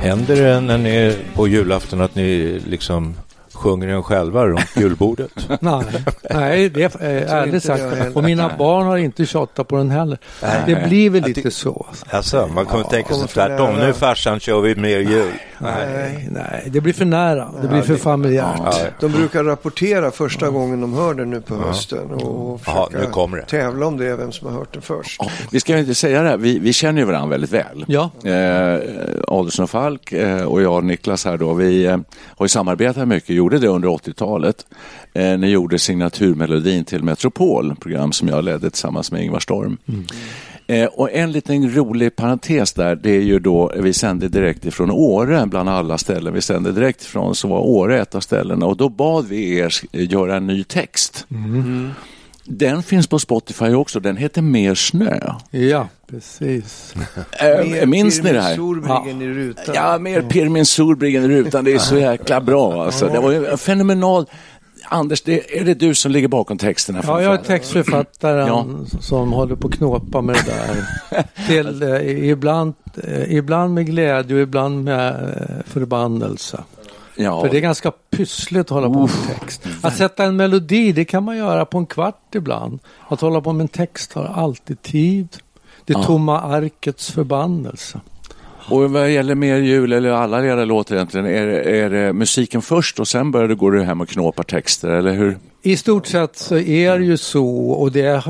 Händer 0.08 0.36
det 0.36 0.60
när 0.60 0.78
ni 0.78 0.90
är 0.90 1.16
på 1.36 1.48
julafton 1.48 2.02
att 2.02 2.16
ni 2.16 2.60
liksom 2.68 3.16
sjunger 3.58 3.88
den 3.88 4.04
själva 4.04 4.46
runt 4.48 4.76
julbordet? 4.76 5.32
Nej, 5.60 5.84
nej, 6.30 6.70
det 6.70 6.84
är 6.84 7.04
eh, 7.26 7.34
ärligt 7.34 7.64
sagt. 7.64 7.84
Och 8.16 8.24
mina 8.24 8.52
barn 8.58 8.86
har 8.88 8.98
inte 8.98 9.26
tjatat 9.26 9.68
på 9.68 9.76
den 9.78 9.90
heller. 9.92 10.18
Det 10.66 10.88
blir 10.88 11.10
väl 11.10 11.24
lite 11.24 11.52
så. 11.52 11.86
Alltså, 12.10 12.48
man 12.56 12.66
kunde 12.66 12.90
tänka 12.90 13.14
sig 13.14 13.28
tvärtom. 13.28 13.76
Nu 13.76 13.94
farsan 13.94 14.40
kör 14.40 14.62
vi 14.62 14.76
mer 14.76 15.00
jul. 15.00 15.32
Nej, 15.60 16.28
nej, 16.32 16.64
det 16.72 16.82
blir 16.82 16.94
för 16.94 17.06
nära. 17.06 17.50
Det 17.62 17.68
blir 17.68 17.82
för 17.82 17.96
familjärt. 17.96 18.60
Ja, 18.64 18.74
De 19.00 19.12
brukar 19.12 19.44
rapportera 19.44 20.12
första 20.12 20.50
gången 20.50 20.82
de 20.82 20.94
hör 20.94 21.14
den 21.14 21.30
nu 21.30 21.42
på 21.42 21.56
hösten 21.56 22.12
och 22.12 22.62
Jaha, 22.66 22.86
försöka 22.88 23.06
nu 23.06 23.12
kommer 23.12 23.38
det. 23.38 23.44
tävla 23.46 23.86
om 23.86 23.98
det, 23.98 24.16
vem 24.16 24.32
som 24.32 24.48
har 24.48 24.60
hört 24.60 24.74
den 24.74 24.82
först. 24.82 25.22
Vi 25.52 25.60
ska 25.60 25.74
ju 25.74 25.80
inte 25.80 25.96
säga 25.96 26.22
det 26.22 26.30
här, 26.30 26.38
vi, 26.38 26.60
vi 26.60 26.74
känner 26.74 27.00
ju 27.02 27.06
varandra 27.08 27.30
väldigt 27.30 27.52
väl. 27.54 27.86
Ja. 27.88 28.10
Eh, 28.24 28.80
Adelsson 29.28 29.64
och 29.64 29.70
Falk 29.70 30.12
eh, 30.12 30.44
och 30.44 30.62
jag 30.62 30.76
och 30.76 30.84
Niklas 30.84 31.26
här 31.26 31.38
då, 31.38 31.54
vi 31.54 31.86
eh, 31.86 31.98
har 32.38 32.46
ju 32.46 32.50
samarbetat 32.50 33.08
mycket, 33.08 33.30
gjorde 33.48 33.60
det 33.60 33.68
under 33.68 33.90
80-talet. 33.90 34.66
Eh, 35.14 35.38
ni 35.38 35.48
gjorde 35.48 35.80
signaturmelodin 35.80 36.86
till 36.86 37.04
Metropol, 37.04 37.76
program 37.76 38.12
som 38.12 38.28
jag 38.28 38.44
ledde 38.44 38.70
tillsammans 38.70 39.12
med 39.12 39.24
Ingvar 39.24 39.40
Storm. 39.40 39.78
Eh, 40.68 40.86
och 40.86 41.12
en 41.12 41.32
liten 41.32 41.76
rolig 41.76 42.16
parentes 42.16 42.74
där, 42.74 42.96
det 42.96 43.10
är 43.10 43.22
ju 43.22 43.40
då, 43.40 43.72
vi 43.76 43.94
sände 43.94 44.28
direkt 44.28 44.66
ifrån 44.66 44.92
Åre, 44.92 45.46
bland 45.46 45.70
alla 45.70 45.98
ställen 45.98 46.34
vi 46.34 46.42
sände 46.42 46.72
direkt 46.72 47.02
ifrån, 47.02 47.36
så 47.36 47.48
var 47.48 47.60
Åre 47.60 48.02
ett 48.02 48.16
av 48.16 48.20
ställena 48.20 48.66
och 48.66 48.78
då 48.78 48.90
bad 48.90 49.28
vi 49.28 49.58
er 49.60 49.74
göra 49.92 50.36
en 50.36 50.48
ny 50.48 50.64
text. 50.64 51.26
Den 52.50 52.84
finns 52.84 53.08
på 53.08 53.20
Spotify 53.20 53.74
också, 53.74 54.00
den 54.00 54.18
heter 54.18 54.42
Mer 54.42 54.76
snö. 54.76 55.20
Ja, 55.52 55.88
precis. 56.10 56.94
Äh, 57.80 57.86
minns 57.86 58.24
ni 58.24 58.34
det 58.34 58.42
här? 58.42 58.56
Sorbriggen 58.56 59.22
i 59.22 59.28
rutan. 59.28 59.76
Ja, 59.76 59.98
mer 60.00 60.22
Pirmin 60.22 60.66
Solbriggen 60.66 61.24
i 61.24 61.28
rutan. 61.28 61.66
Det 61.66 61.74
är 61.74 61.80
så 61.80 61.98
jäkla 61.98 62.42
bra. 62.42 62.86
Alltså. 62.86 63.08
Det 63.08 63.20
var 63.20 63.32
ju 63.32 63.58
fenomenal. 63.58 64.26
Anders, 64.90 65.22
det, 65.22 65.58
är 65.60 65.66
det 65.66 65.74
du 65.74 65.96
som 65.96 66.12
ligger 66.12 66.28
bakom 66.28 66.58
texterna? 66.58 67.02
Ja, 67.08 67.22
jag 67.22 67.34
är 67.34 67.38
textförfattaren 67.38 68.48
Ja. 68.48 68.66
som 69.00 69.32
håller 69.34 69.56
på 69.56 69.68
att 69.68 69.74
knåpa 69.74 70.22
med 70.22 70.36
det 70.36 70.52
där. 70.52 71.26
Till, 71.48 71.84
eh, 71.84 72.30
ibland, 72.30 72.74
eh, 73.04 73.34
ibland 73.34 73.74
med 73.74 73.86
glädje 73.86 74.36
och 74.36 74.42
ibland 74.42 74.84
med 74.84 75.08
eh, 75.10 75.66
förbannelse. 75.66 76.64
Ja. 77.18 77.42
För 77.42 77.50
det 77.50 77.58
är 77.58 77.62
ganska 77.62 77.92
pyssligt 77.92 78.62
att 78.62 78.70
hålla 78.70 78.88
på 78.90 79.00
med 79.00 79.40
text. 79.40 79.68
Att 79.82 79.98
sätta 79.98 80.24
en 80.24 80.36
melodi, 80.36 80.92
det 80.92 81.06
kan 81.06 81.24
man 81.24 81.38
göra 81.38 81.66
på 81.66 81.78
en 81.78 81.86
kvart 81.86 82.36
ibland. 82.36 82.80
Att 83.08 83.22
hålla 83.22 83.42
på 83.42 83.54
med 83.54 83.62
en 83.62 83.68
text 83.68 84.12
tar 84.12 84.26
alltid 84.26 84.82
tid. 84.82 85.28
Det 85.86 85.94
Ja. 85.94 86.04
tomma 86.04 86.42
arkets 86.42 87.12
förbannelse. 87.12 88.00
Och 88.70 88.92
vad 88.92 89.12
gäller 89.12 89.36
Mer 89.36 89.58
jul, 89.58 89.94
eller 89.94 90.10
alla 90.10 90.46
era 90.46 90.66
låtar 90.66 90.96
egentligen, 90.96 91.26
är, 91.26 91.48
är 91.48 91.90
det 91.90 92.14
musiken 92.14 92.62
först 92.62 93.00
och 93.00 93.08
sen 93.08 93.32
börjar 93.32 93.48
du 93.48 93.56
gå 93.56 93.80
hem 93.80 94.02
och 94.02 94.10
knåpa 94.10 94.44
texter, 94.44 94.90
eller 94.90 95.14
hur? 95.14 95.38
I 95.62 95.78
stort 95.78 96.08
sett 96.08 96.38
så 96.38 96.58
är 96.58 97.00
det 97.00 97.06
ju 97.06 97.18
så 97.18 97.70
och 97.70 97.92
det 97.92 98.24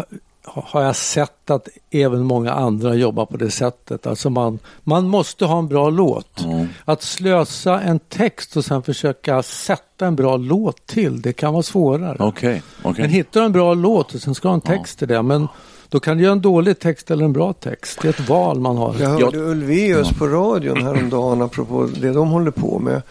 har 0.54 0.84
jag 0.84 0.96
sett 0.96 1.50
att 1.50 1.68
även 1.92 2.24
många 2.24 2.52
andra 2.52 2.96
jobbar 2.96 3.26
på 3.26 3.38
det 3.38 3.52
sättet. 3.52 4.08
Alltså 4.08 4.30
man, 4.30 4.60
man 4.84 5.08
måste 5.08 5.46
ha 5.46 5.60
en 5.60 5.68
bra 5.68 5.90
låt. 5.90 6.46
Att 6.86 7.04
slösa 7.04 7.82
en 7.82 8.00
text 8.00 8.58
och 8.58 8.66
sen 8.66 8.84
försöka 8.84 9.44
sätta 9.44 10.08
en 10.08 10.16
bra 10.16 10.38
låt 10.38 10.86
till, 10.86 11.22
det 11.22 11.34
kan 11.34 11.54
vara 11.54 11.64
svårare. 11.64 12.18
Okej. 12.20 12.62
okej. 12.84 13.02
Men 13.02 13.10
hittar 13.10 13.40
du 13.40 13.46
en 13.46 13.52
bra 13.52 13.74
låt 13.74 14.16
och 14.16 14.22
sen 14.22 14.36
ska 14.36 14.48
du 14.48 14.50
ha 14.50 14.56
en 14.56 14.62
text 14.62 15.00
till 15.00 15.08
det. 15.08 15.22
Men 15.22 15.48
då 15.90 16.00
kan 16.00 16.18
du 16.18 16.24
göra 16.24 16.32
en 16.32 16.42
dålig 16.42 16.80
text 16.80 17.12
eller 17.12 17.26
en 17.26 17.34
bra 17.34 17.54
text. 17.54 18.00
Det 18.02 18.08
är 18.08 18.10
ett 18.10 18.30
val 18.30 18.60
man 18.60 18.78
har. 18.78 18.96
Jag 19.00 19.10
hörde 19.10 19.38
Ulvaeus 19.38 20.10
på 20.10 20.28
radion 20.28 20.84
häromdagen 20.84 21.42
apropå 21.42 21.90
det 22.02 22.12
de 22.12 22.30
håller 22.30 22.52
på 22.52 22.80
med. 22.80 23.02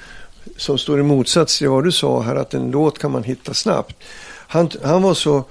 Som 0.56 0.78
står 0.78 1.00
i 1.00 1.02
motsats 1.02 1.58
till 1.58 1.68
vad 1.68 1.84
du 1.84 1.92
sa 1.92 2.20
här 2.20 2.36
att 2.36 2.54
en 2.54 2.70
låt 2.70 2.98
kan 2.98 3.10
man 3.10 3.22
hitta 3.22 3.54
snabbt. 3.54 3.96
Han, 4.48 4.70
han 4.84 5.02
var 5.02 5.14
så 5.14 5.44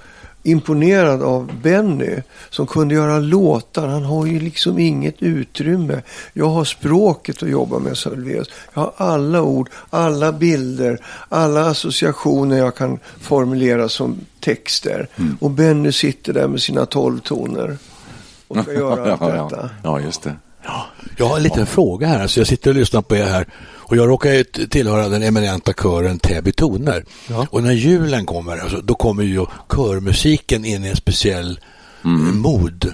imponerad 0.45 1.23
av 1.23 1.51
Benny 1.61 2.21
som 2.49 2.67
kunde 2.67 2.95
göra 2.95 3.19
låtar. 3.19 3.87
Han 3.87 4.03
har 4.03 4.25
ju 4.25 4.39
liksom 4.39 4.79
inget 4.79 5.21
utrymme. 5.21 6.01
Jag 6.33 6.49
har 6.49 6.63
språket 6.63 7.43
att 7.43 7.49
jobba 7.49 7.79
med, 7.79 7.97
sa 7.97 8.09
Ulvaeus. 8.09 8.47
Jag 8.73 8.81
har 8.81 8.93
alla 8.97 9.41
ord, 9.41 9.69
alla 9.89 10.31
bilder, 10.31 10.99
alla 11.29 11.69
associationer 11.69 12.57
jag 12.57 12.75
kan 12.75 12.99
formulera 13.19 13.89
som 13.89 14.19
texter. 14.39 15.07
Och 15.39 15.51
Benny 15.51 15.91
sitter 15.91 16.33
där 16.33 16.47
med 16.47 16.61
sina 16.61 16.85
tolv 16.85 17.19
toner 17.19 17.77
och 18.47 18.57
ska 18.63 18.73
göra 18.73 19.11
allt 19.11 19.21
ja, 19.21 19.43
detta. 19.43 19.69
ja. 19.83 19.99
ja, 19.99 19.99
just 19.99 20.23
det. 20.23 20.35
Jag 21.17 21.25
har 21.25 21.37
en 21.37 21.43
liten 21.43 21.65
fråga 21.65 22.07
här. 22.07 22.21
Alltså 22.21 22.39
jag 22.39 22.47
sitter 22.47 22.69
och 22.69 22.75
lyssnar 22.75 23.01
på 23.01 23.15
er 23.15 23.25
här 23.25 23.45
och 23.87 23.97
jag 23.97 24.09
råkar 24.09 24.31
ju 24.31 24.43
tillhöra 24.43 25.09
den 25.09 25.23
eminenta 25.23 25.73
kören 25.73 26.19
Täby 26.19 26.51
toner. 26.51 27.05
Ja. 27.27 27.47
Och 27.49 27.63
när 27.63 27.71
julen 27.71 28.25
kommer, 28.25 28.57
alltså, 28.57 28.81
då 28.81 28.95
kommer 28.95 29.23
ju 29.23 29.45
körmusiken 29.75 30.65
in 30.65 30.85
i 30.85 30.87
en 30.87 30.95
speciell 30.95 31.59
mm. 32.05 32.39
mod. 32.39 32.93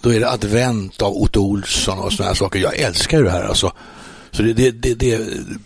Då 0.00 0.14
är 0.14 0.20
det 0.20 0.30
advent 0.30 1.02
av 1.02 1.16
Otto 1.16 1.40
Olsson 1.40 1.98
och 1.98 2.12
sådana 2.12 2.28
här 2.28 2.34
saker. 2.34 2.58
Jag 2.58 2.78
älskar 2.78 3.18
ju 3.18 3.24
det 3.24 3.30
här 3.30 3.44
alltså. 3.44 3.72
Så 4.30 4.42
det, 4.42 4.52
det, 4.52 4.70
det, 4.70 4.94
det, 4.94 5.20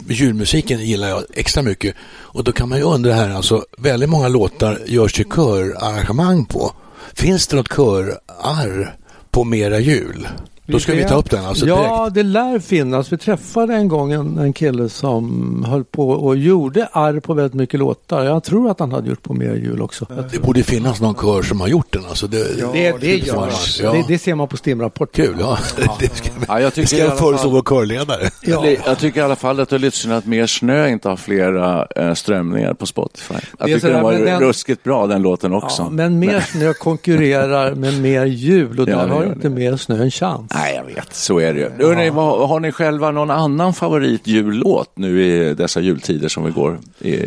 julmusiken 0.09 0.81
gillar 0.81 1.09
jag 1.09 1.25
extra 1.35 1.63
mycket. 1.63 1.95
Och 2.07 2.45
då 2.45 2.53
kan 2.53 2.69
man 2.69 2.79
ju 2.79 2.85
undra 2.85 3.13
här, 3.13 3.31
alltså 3.31 3.65
väldigt 3.79 4.09
många 4.09 4.29
låtar 4.29 4.81
görs 4.87 5.21
ju 5.21 5.25
körarrangemang 5.25 6.45
på. 6.45 6.73
Finns 7.15 7.47
det 7.47 7.57
något 7.57 7.69
körarr 7.69 8.97
på 9.31 9.45
Mera 9.45 9.79
jul? 9.79 10.29
Då 10.67 10.81
ska 10.81 10.95
vi 10.95 11.05
ta 11.05 11.15
upp 11.15 11.31
den 11.31 11.45
alltså 11.45 11.65
direkt. 11.67 11.81
Ja, 11.85 12.11
det 12.15 12.23
lär 12.23 12.59
finnas. 12.59 13.13
Vi 13.13 13.17
träffade 13.19 13.75
en 13.75 13.89
gång 13.89 14.13
en, 14.13 14.39
en 14.39 14.53
kille 14.53 14.89
som 14.89 15.65
höll 15.69 15.85
på 15.85 16.11
och 16.11 16.37
gjorde 16.37 16.89
arr 16.93 17.21
på 17.21 17.35
väldigt 17.35 17.55
mycket 17.55 17.81
låtar. 17.81 18.25
Jag 18.25 18.45
tror 18.45 18.71
att 18.71 18.81
han 18.81 18.93
hade 18.93 19.09
gjort 19.09 19.23
på 19.23 19.35
mer 19.35 19.55
jul 19.55 19.83
också. 19.83 20.07
Det 20.33 20.39
borde 20.43 20.63
finnas 20.63 21.01
någon 21.01 21.15
kör 21.15 21.43
som 21.43 21.61
har 21.61 21.69
gjort 21.69 21.93
den. 21.93 22.03
Alltså 22.09 22.27
det, 22.27 22.39
Ja, 22.61 22.67
Det, 22.73 22.91
det 22.91 22.99
det 23.01 23.17
görs. 23.17 23.81
Ja. 23.83 23.93
Det, 23.93 24.05
det 24.09 24.19
ser 24.19 24.35
man 24.35 24.49
på 24.49 24.57
Stimrapport. 24.57 25.13
Kul, 25.17 25.37
ja. 25.41 25.59
Det 26.01 26.17
ska, 26.17 26.29
Ja, 26.49 26.61
jag 26.61 26.67
det 26.67 26.71
tycker 26.71 26.87
ska 26.89 26.99
jag 26.99 27.19
föreslå 27.19 27.39
fall- 27.39 27.51
vår 27.53 27.63
körledare. 27.63 28.31
Ja. 28.43 28.67
Jag 28.87 28.99
tycker 28.99 29.21
i 29.21 29.23
alla 29.25 29.37
fall 29.37 29.61
att 29.61 29.69
du 29.69 29.75
har 29.75 29.81
lyssnat 29.81 30.19
att 30.19 30.27
Mer 30.27 30.47
snö 30.47 30.89
inte 30.89 31.09
har 31.09 31.17
flera 31.17 31.87
eh, 31.97 32.15
strömningar 32.15 32.75
på 32.75 32.87
Spotify. 32.87 33.35
Jag 33.59 33.69
Det 33.69 33.73
är 33.73 33.77
tycker 33.77 33.93
den 33.95 34.03
var 34.03 34.13
den- 34.13 34.41
ruskigt 34.41 34.83
bra 34.83 35.07
den 35.07 35.23
låten 35.23 35.53
också. 35.55 35.83
Ja, 35.83 35.91
men 35.91 36.19
mer 36.19 36.41
snö 36.41 36.73
konkurrerar 36.75 37.75
med 37.75 38.01
mer 38.01 38.25
jul 38.25 38.81
och 38.81 38.89
Ja, 38.89 38.97
där 38.97 39.07
det 39.07 39.13
har 39.15 39.25
inte 39.25 39.49
det. 39.49 39.55
mer 39.55 39.77
snö 39.77 40.03
en 40.03 40.11
chans. 40.11 40.53
Nej, 40.55 40.75
jag 40.75 40.85
vet. 40.85 41.15
Så 41.15 41.39
är 41.41 41.55
det 41.55 41.61
ju. 41.61 41.87
Hörrni, 41.87 42.09
har 42.09 42.61
ni 42.61 42.73
själva 42.73 43.11
någon 43.11 43.31
annan 43.31 43.75
favoritjullåt 43.75 44.91
nu 44.95 45.23
i 45.23 45.55
dessa 45.55 45.81
jultider 45.81 46.29
som 46.29 46.45
vi 46.45 46.51
går 46.51 46.79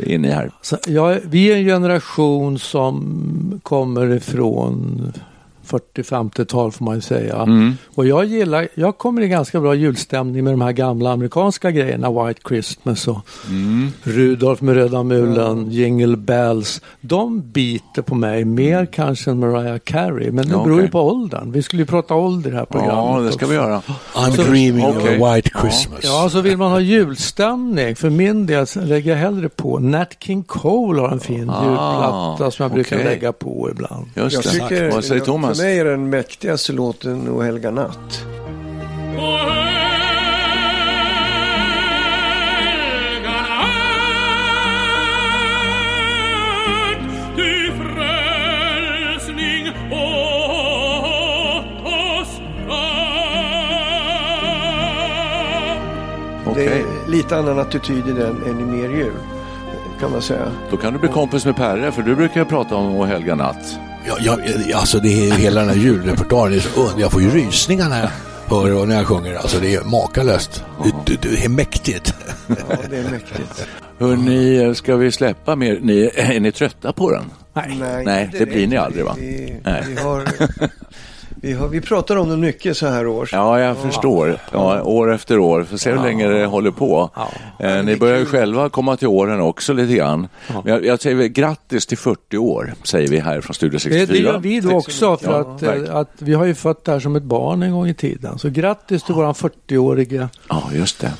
in 0.04 0.26
i 0.26 0.30
här? 0.30 0.52
Så 0.62 0.78
ja, 0.88 1.18
vi 1.24 1.52
är 1.52 1.56
en 1.56 1.66
generation 1.66 2.60
som 2.60 3.60
kommer 3.64 4.14
ifrån 4.14 5.14
40-50-tal 5.68 6.72
får 6.72 6.86
man 6.86 6.96
ju 6.96 7.02
säga. 7.02 7.36
Mm. 7.36 7.74
Och 7.96 8.08
jag 8.08 8.26
gillar, 8.26 8.68
jag 8.76 8.98
kommer 8.98 9.22
i 9.22 9.28
ganska 9.28 9.60
bra 9.60 9.76
julstämning 9.76 10.44
med 10.44 10.54
de 10.54 10.62
här 10.62 10.72
gamla 10.72 11.12
amerikanska 11.12 11.72
grejerna, 11.72 12.26
White 12.28 12.42
Christmas 12.48 13.08
och 13.08 13.20
Mm. 13.50 13.88
Rudolf 14.04 14.62
med 14.62 14.76
röda 14.76 15.04
mulen, 15.04 15.72
Jingle 15.72 16.18
Bells. 16.18 16.82
De 17.02 17.42
biter 17.52 18.02
på 18.02 18.16
mig 18.16 18.46
mer 18.46 18.86
kanske 18.86 19.32
än 19.32 19.40
Mariah 19.40 19.78
Carey. 19.78 20.32
Men 20.32 20.46
det 20.48 20.52
Ja, 20.54 20.64
beror 20.64 20.82
ju 20.82 20.88
på 20.88 21.02
åldern. 21.02 21.52
Vi 21.52 21.64
skulle 21.64 21.82
ju 21.82 21.86
prata 21.86 22.16
ålder 22.16 22.50
i 22.50 22.54
det 22.54 22.58
här 22.58 22.66
programmet. 22.66 22.96
Ja, 22.96 23.20
det 23.20 23.28
ska 23.28 23.36
också. 23.36 23.46
vi 23.48 23.56
göra. 23.56 23.82
I'm 24.16 24.32
Så- 24.36 24.42
dreaming 24.44 24.86
okej. 24.86 25.18
of 25.18 25.24
a 25.24 25.36
white 25.36 25.50
Christmas. 25.62 26.00
Ja, 26.04 26.30
så 26.32 26.42
vill 26.42 26.58
man 26.58 26.72
ha 26.72 26.80
julstämning. 26.80 27.96
För 27.96 28.10
min 28.10 28.46
del 28.46 28.66
lägger 28.76 29.12
jag 29.12 29.18
hellre 29.18 29.50
på. 29.50 29.80
Nat 29.80 30.16
King 30.20 30.44
Cole 30.44 31.02
har 31.02 31.10
en 31.10 31.20
fin 31.20 31.50
Ah, 31.50 31.64
julplatta 31.66 32.52
som 32.52 32.64
jag 32.64 32.72
brukar 32.72 32.96
okej. 32.96 33.06
lägga 33.08 33.32
på 33.34 33.70
ibland. 33.72 34.06
Just 34.16 34.36
Jag 34.36 34.44
det. 34.44 34.50
tycker, 34.50 34.92
Vad 34.92 35.04
säger 35.04 35.22
Thomas? 35.22 35.57
För 35.58 35.64
mig 35.64 35.80
är 35.80 35.86
den 35.86 36.10
mäktigaste 36.10 36.74
låten 36.74 37.30
O 37.30 37.42
helga 37.42 37.72
natt. 37.72 38.26
Det 56.56 56.66
är 56.66 57.10
lite 57.10 57.38
annan 57.38 57.60
attityd 57.60 58.08
i 58.08 58.12
den 58.12 58.44
än 58.44 58.60
i 58.60 58.64
Mer 58.64 58.90
jul. 58.90 59.14
Kan 60.00 60.12
man 60.12 60.22
säga. 60.22 60.52
då 60.72 60.78
kan 60.78 60.94
du 60.94 61.00
bli 61.00 61.10
kompis 61.10 61.46
med 61.46 61.56
Perre, 61.56 61.92
för 61.92 62.02
du 62.02 62.16
brukar 62.16 62.46
prata 62.46 62.76
om 62.76 62.96
O 62.96 63.04
helga 63.04 63.36
natt. 63.36 63.87
Ja, 64.08 64.18
ja, 64.20 64.78
alltså 64.78 65.00
det 65.00 65.30
är 65.30 65.34
hela 65.34 65.60
den 65.60 65.70
här 65.70 65.76
julrepertoaren 65.76 66.54
är 66.54 66.60
så 66.60 66.70
und- 66.80 67.00
Jag 67.02 67.12
får 67.12 67.22
ju 67.22 67.30
rysningar 67.30 67.90
när 67.90 68.00
jag 68.02 68.10
hör 68.58 68.74
och 68.74 68.88
när 68.88 68.96
jag 68.96 69.08
sjunger. 69.08 69.36
Alltså 69.36 69.60
det 69.60 69.76
är 69.76 69.84
makalöst. 69.84 70.64
Det, 70.84 70.92
det, 71.22 71.30
det 71.30 71.46
är 71.46 71.50
mäktigt. 71.50 72.14
Ja, 72.48 72.56
det 72.90 72.98
är 72.98 73.04
mäktigt. 73.12 73.68
Hörrni, 74.00 74.76
ska 74.76 74.96
vi 74.96 75.12
släppa 75.12 75.56
mer? 75.56 75.80
Ni, 75.82 76.12
är 76.16 76.40
ni 76.40 76.52
trötta 76.52 76.94
på 76.94 77.12
den? 77.12 77.26
Nej, 77.54 78.04
Nej, 78.06 78.30
det 78.32 78.46
blir 78.46 78.68
ni 78.68 78.78
aldrig, 78.78 79.06
va? 79.06 79.16
Vi, 79.20 79.56
Nej. 79.64 79.84
vi, 79.88 79.96
har, 79.96 80.24
vi, 81.42 81.54
har, 81.54 81.68
vi 81.68 81.82
pratar 81.82 82.16
om 82.16 82.30
den 82.30 82.40
mycket 82.40 82.78
så 82.78 82.88
här 82.88 83.08
års. 83.08 83.34
Ja, 83.34 83.60
jag 83.60 83.78
förstår. 83.78 84.40
Ja, 84.52 84.84
år 84.84 85.14
efter 85.14 85.40
år. 85.40 85.64
Får 85.64 85.78
se 85.78 85.92
hur 85.92 86.04
länge 86.04 86.28
det 86.28 86.46
håller 86.46 86.72
på. 86.72 87.10
Eh, 87.60 87.84
ni 87.84 87.96
börjar 87.96 88.18
ju 88.20 88.26
själva 88.26 88.70
komma 88.70 88.98
till 88.98 89.08
åren 89.08 89.42
också 89.42 89.74
lite 89.74 89.94
grann. 89.94 90.28
Jag, 90.66 90.86
jag 90.86 91.02
säger 91.02 91.28
grattis 91.28 91.86
till 91.86 91.98
40 91.98 92.38
år, 92.38 92.74
säger 92.84 93.08
vi 93.08 93.20
här 93.20 93.42
från 93.42 93.54
Studio 93.54 93.78
Det, 93.78 93.80
64. 93.80 94.06
det 94.08 94.18
gör 94.18 94.40
vi 94.40 94.60
då 94.60 94.76
också 94.78 95.18
för 95.18 95.32
Ja, 95.32 95.40
att, 95.40 95.64
eh, 95.64 95.96
att 95.96 96.12
vi 96.18 96.34
har 96.34 96.46
ju 96.46 96.56
fött 96.56 96.86
det 96.86 96.92
här 96.92 97.00
som 97.00 97.16
ett 97.16 97.24
barn 97.24 97.64
en 97.64 97.72
gång 97.72 97.88
i 97.88 97.94
tiden. 97.94 98.40
Så 98.40 98.50
grattis 98.50 99.04
till 99.04 99.16
våran 99.16 99.34
40-åriga. 99.34 100.30
Ja, 100.50 100.64
just 100.74 101.00
det. 101.00 101.14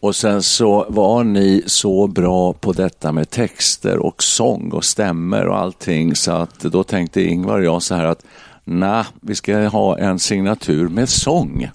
Och 0.00 0.16
sen 0.16 0.42
så 0.42 0.86
var 0.88 1.24
ni 1.24 1.62
så 1.66 2.06
bra 2.06 2.52
på 2.52 2.72
detta 2.72 3.12
med 3.12 3.30
texter 3.30 3.98
och 3.98 4.22
sång 4.22 4.72
och 4.72 4.84
stämmer 4.84 5.46
och 5.46 5.58
allting 5.58 6.14
så 6.14 6.32
att 6.32 6.60
då 6.60 6.84
tänkte 6.84 7.22
Ingvar 7.22 7.58
och 7.58 7.64
jag 7.64 7.82
så 7.82 7.94
här 7.94 8.04
att 8.04 8.24
nej, 8.68 9.04
vi 9.20 9.34
ska 9.34 9.68
ha 9.68 9.98
en 9.98 10.18
signatur 10.18 10.88
med 10.88 11.08
sång. 11.08 11.70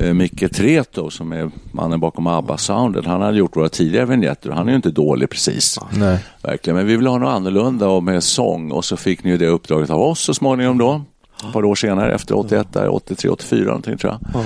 Eh, 0.00 0.14
Micke 0.14 0.52
Treto 0.52 1.10
som 1.10 1.32
är 1.32 1.50
mannen 1.72 2.00
bakom 2.00 2.26
ABBA-soundet, 2.26 3.06
han 3.06 3.22
hade 3.22 3.38
gjort 3.38 3.56
våra 3.56 3.68
tidigare 3.68 4.06
vignetter 4.06 4.50
han 4.50 4.66
är 4.66 4.70
ju 4.72 4.76
inte 4.76 4.90
dålig 4.90 5.30
precis. 5.30 5.80
Nej. 5.90 6.18
Verkligen, 6.42 6.76
men 6.76 6.86
vi 6.86 6.96
vill 6.96 7.06
ha 7.06 7.18
något 7.18 7.34
annorlunda 7.34 7.88
och 7.88 8.02
med 8.02 8.22
sång 8.22 8.70
och 8.70 8.84
så 8.84 8.96
fick 8.96 9.24
ni 9.24 9.30
ju 9.30 9.36
det 9.36 9.46
uppdraget 9.46 9.90
av 9.90 10.00
oss 10.00 10.20
så 10.20 10.34
småningom 10.34 10.78
då. 10.78 11.02
Ett 11.46 11.52
par 11.52 11.64
år 11.64 11.74
senare, 11.74 12.14
efter 12.14 12.38
81, 12.38 12.72
där, 12.72 12.94
83, 12.94 13.30
84 13.30 13.64
någonting 13.64 13.98
tror 13.98 14.12
jag. 14.12 14.44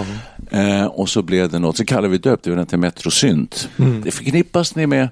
Eh, 0.50 0.86
och 0.86 1.08
så 1.08 1.22
blev 1.22 1.50
det 1.50 1.58
något, 1.58 1.76
så 1.76 1.84
kallade 1.84 2.08
vi 2.08 2.18
döpte 2.18 2.50
vi 2.50 2.56
den 2.56 2.66
till 2.66 2.78
Metrosynt. 2.78 3.68
Det 4.04 4.10
förknippas 4.10 4.74
ni 4.74 4.86
med 4.86 5.08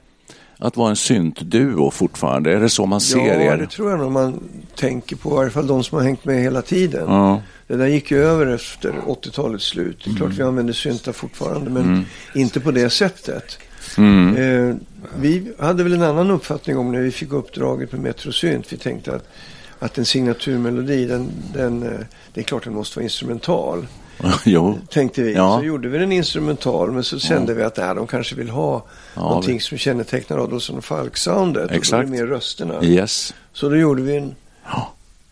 att 0.58 0.76
vara 0.76 0.90
en 0.90 0.96
syntduo 0.96 1.90
fortfarande? 1.90 2.52
Är 2.52 2.60
det 2.60 2.68
så 2.68 2.86
man 2.86 3.00
ser 3.00 3.18
Ja, 3.18 3.34
er? 3.34 3.56
det 3.56 3.66
tror 3.66 3.90
jag 3.90 4.00
nog 4.00 4.12
man 4.12 4.40
tänker 4.76 5.16
på. 5.16 5.32
I 5.32 5.36
varje 5.36 5.50
fall 5.50 5.66
de 5.66 5.84
som 5.84 5.98
har 5.98 6.04
hängt 6.04 6.24
med 6.24 6.42
hela 6.42 6.62
tiden. 6.62 7.04
Ja. 7.08 7.42
Det 7.66 7.76
där 7.76 7.86
gick 7.86 8.10
ju 8.10 8.18
över 8.18 8.46
efter 8.46 8.92
80-talets 8.92 9.64
slut. 9.64 10.02
Det 10.04 10.10
är 10.10 10.14
klart 10.14 10.32
vi 10.32 10.42
använder 10.42 10.72
syntar 10.72 11.12
fortfarande, 11.12 11.70
men 11.70 12.06
inte 12.34 12.60
på 12.60 12.70
det 12.70 12.90
sättet. 12.90 13.58
Mm. 13.98 14.36
Eh, 14.36 14.76
vi 15.18 15.52
hade 15.58 15.82
väl 15.82 15.92
en 15.92 16.02
annan 16.02 16.30
uppfattning 16.30 16.78
om 16.78 16.92
när 16.92 17.00
vi 17.00 17.10
fick 17.10 17.32
uppdraget 17.32 17.92
med 17.92 18.00
Metrosynt. 18.00 18.72
Vi 18.72 18.76
tänkte 18.76 19.14
att, 19.14 19.28
att 19.78 19.98
en 19.98 20.04
signaturmelodi, 20.04 21.06
den, 21.06 21.28
den, 21.54 21.82
eh, 21.82 22.00
det 22.34 22.40
är 22.40 22.44
klart 22.44 22.64
den 22.64 22.74
måste 22.74 22.98
vara 22.98 23.04
instrumental. 23.04 23.86
jo. 24.44 24.78
Tänkte 24.90 25.22
vi. 25.22 25.34
Ja. 25.34 25.58
Så 25.58 25.64
gjorde 25.64 25.88
vi 25.88 25.98
den 25.98 26.12
instrumental, 26.12 26.92
men 26.92 27.04
så 27.04 27.18
kände 27.18 27.54
vi 27.54 27.62
att 27.62 27.76
nej, 27.76 27.94
de 27.94 28.06
kanske 28.06 28.34
vill 28.34 28.50
ha 28.50 28.84
Ja, 29.14 29.20
någonting 29.20 29.54
vi- 29.54 29.60
som 29.60 29.78
kännetecknar 29.78 30.38
Adolfsson 30.38 30.78
och 30.78 30.84
Falk-soundet. 30.84 31.62
Och 31.64 31.68
då 31.70 31.74
Exakt. 31.74 32.08
mer 32.08 32.26
rösterna. 32.26 32.74
Yes. 32.84 33.34
Så 33.52 33.68
då 33.68 33.76
gjorde 33.76 34.02
vi 34.02 34.16
en, 34.16 34.34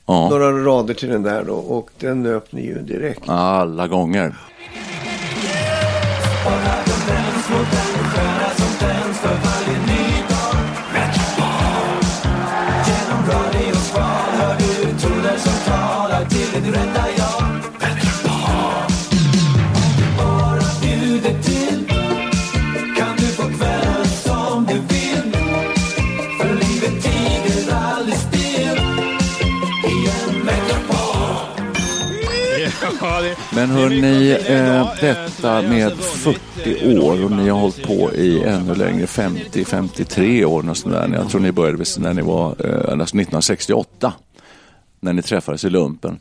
Ja. 0.07 0.29
några 0.29 0.51
rader 0.53 0.95
till 0.95 1.09
den 1.09 1.23
där 1.23 1.45
då 1.45 1.55
och 1.55 1.91
den 1.99 2.23
nöp 2.23 2.53
ni 2.53 2.67
ju 2.67 2.83
direkt. 2.83 3.29
Alla 3.29 3.87
gånger. 3.87 4.35
Men 33.55 33.71
hörni, 33.71 34.31
eh, 34.49 34.89
detta 35.01 35.63
med 35.63 35.93
40 35.93 36.99
år 36.99 37.25
och 37.25 37.31
ni 37.31 37.49
har 37.49 37.61
hållit 37.61 37.83
på 37.83 38.13
i 38.13 38.43
ännu 38.43 38.75
längre, 38.75 39.07
50-53 39.07 40.45
år 40.45 40.71
och 40.71 40.77
sådär. 40.77 41.11
Jag 41.15 41.29
tror 41.29 41.41
ni 41.41 41.53
började 41.53 41.85
när 41.99 42.15
ni 42.15 42.23
var 42.23 42.47
eh, 42.49 42.75
alltså 42.77 43.17
1968, 43.17 44.13
när 45.01 45.13
ni 45.13 45.23
träffades 45.23 45.65
i 45.65 45.71
lumpen. 45.71 46.19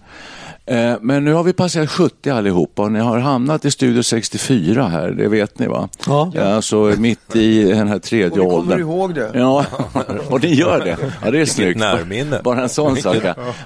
Eh, 0.65 0.93
men 1.01 1.25
nu 1.25 1.33
har 1.33 1.43
vi 1.43 1.53
passerat 1.53 1.89
70 1.89 2.29
allihopa 2.29 2.81
och 2.81 2.91
ni 2.91 2.99
har 2.99 3.17
hamnat 3.19 3.65
i 3.65 3.71
Studio 3.71 4.03
64 4.03 4.87
här, 4.87 5.11
det 5.11 5.27
vet 5.27 5.59
ni 5.59 5.67
va? 5.67 5.89
Ja. 6.07 6.31
Alltså 6.41 6.77
mitt 6.97 7.35
i 7.35 7.63
den 7.63 7.87
här 7.87 7.99
tredje 7.99 8.29
Och 8.29 8.37
ni 8.37 8.43
kommer 8.43 8.55
åldern. 8.59 8.79
ihåg 8.79 9.15
det? 9.15 9.31
Ja, 9.33 9.65
och 10.29 10.43
ni 10.43 10.53
gör 10.53 10.79
det. 10.79 10.97
Ja, 11.23 11.31
det 11.31 11.41
är 11.41 11.45
snyggt. 11.45 11.79
närminne. 11.79 12.41
Bara 12.43 12.61
en 12.61 12.69
sån 12.69 12.95
sak. 12.97 13.15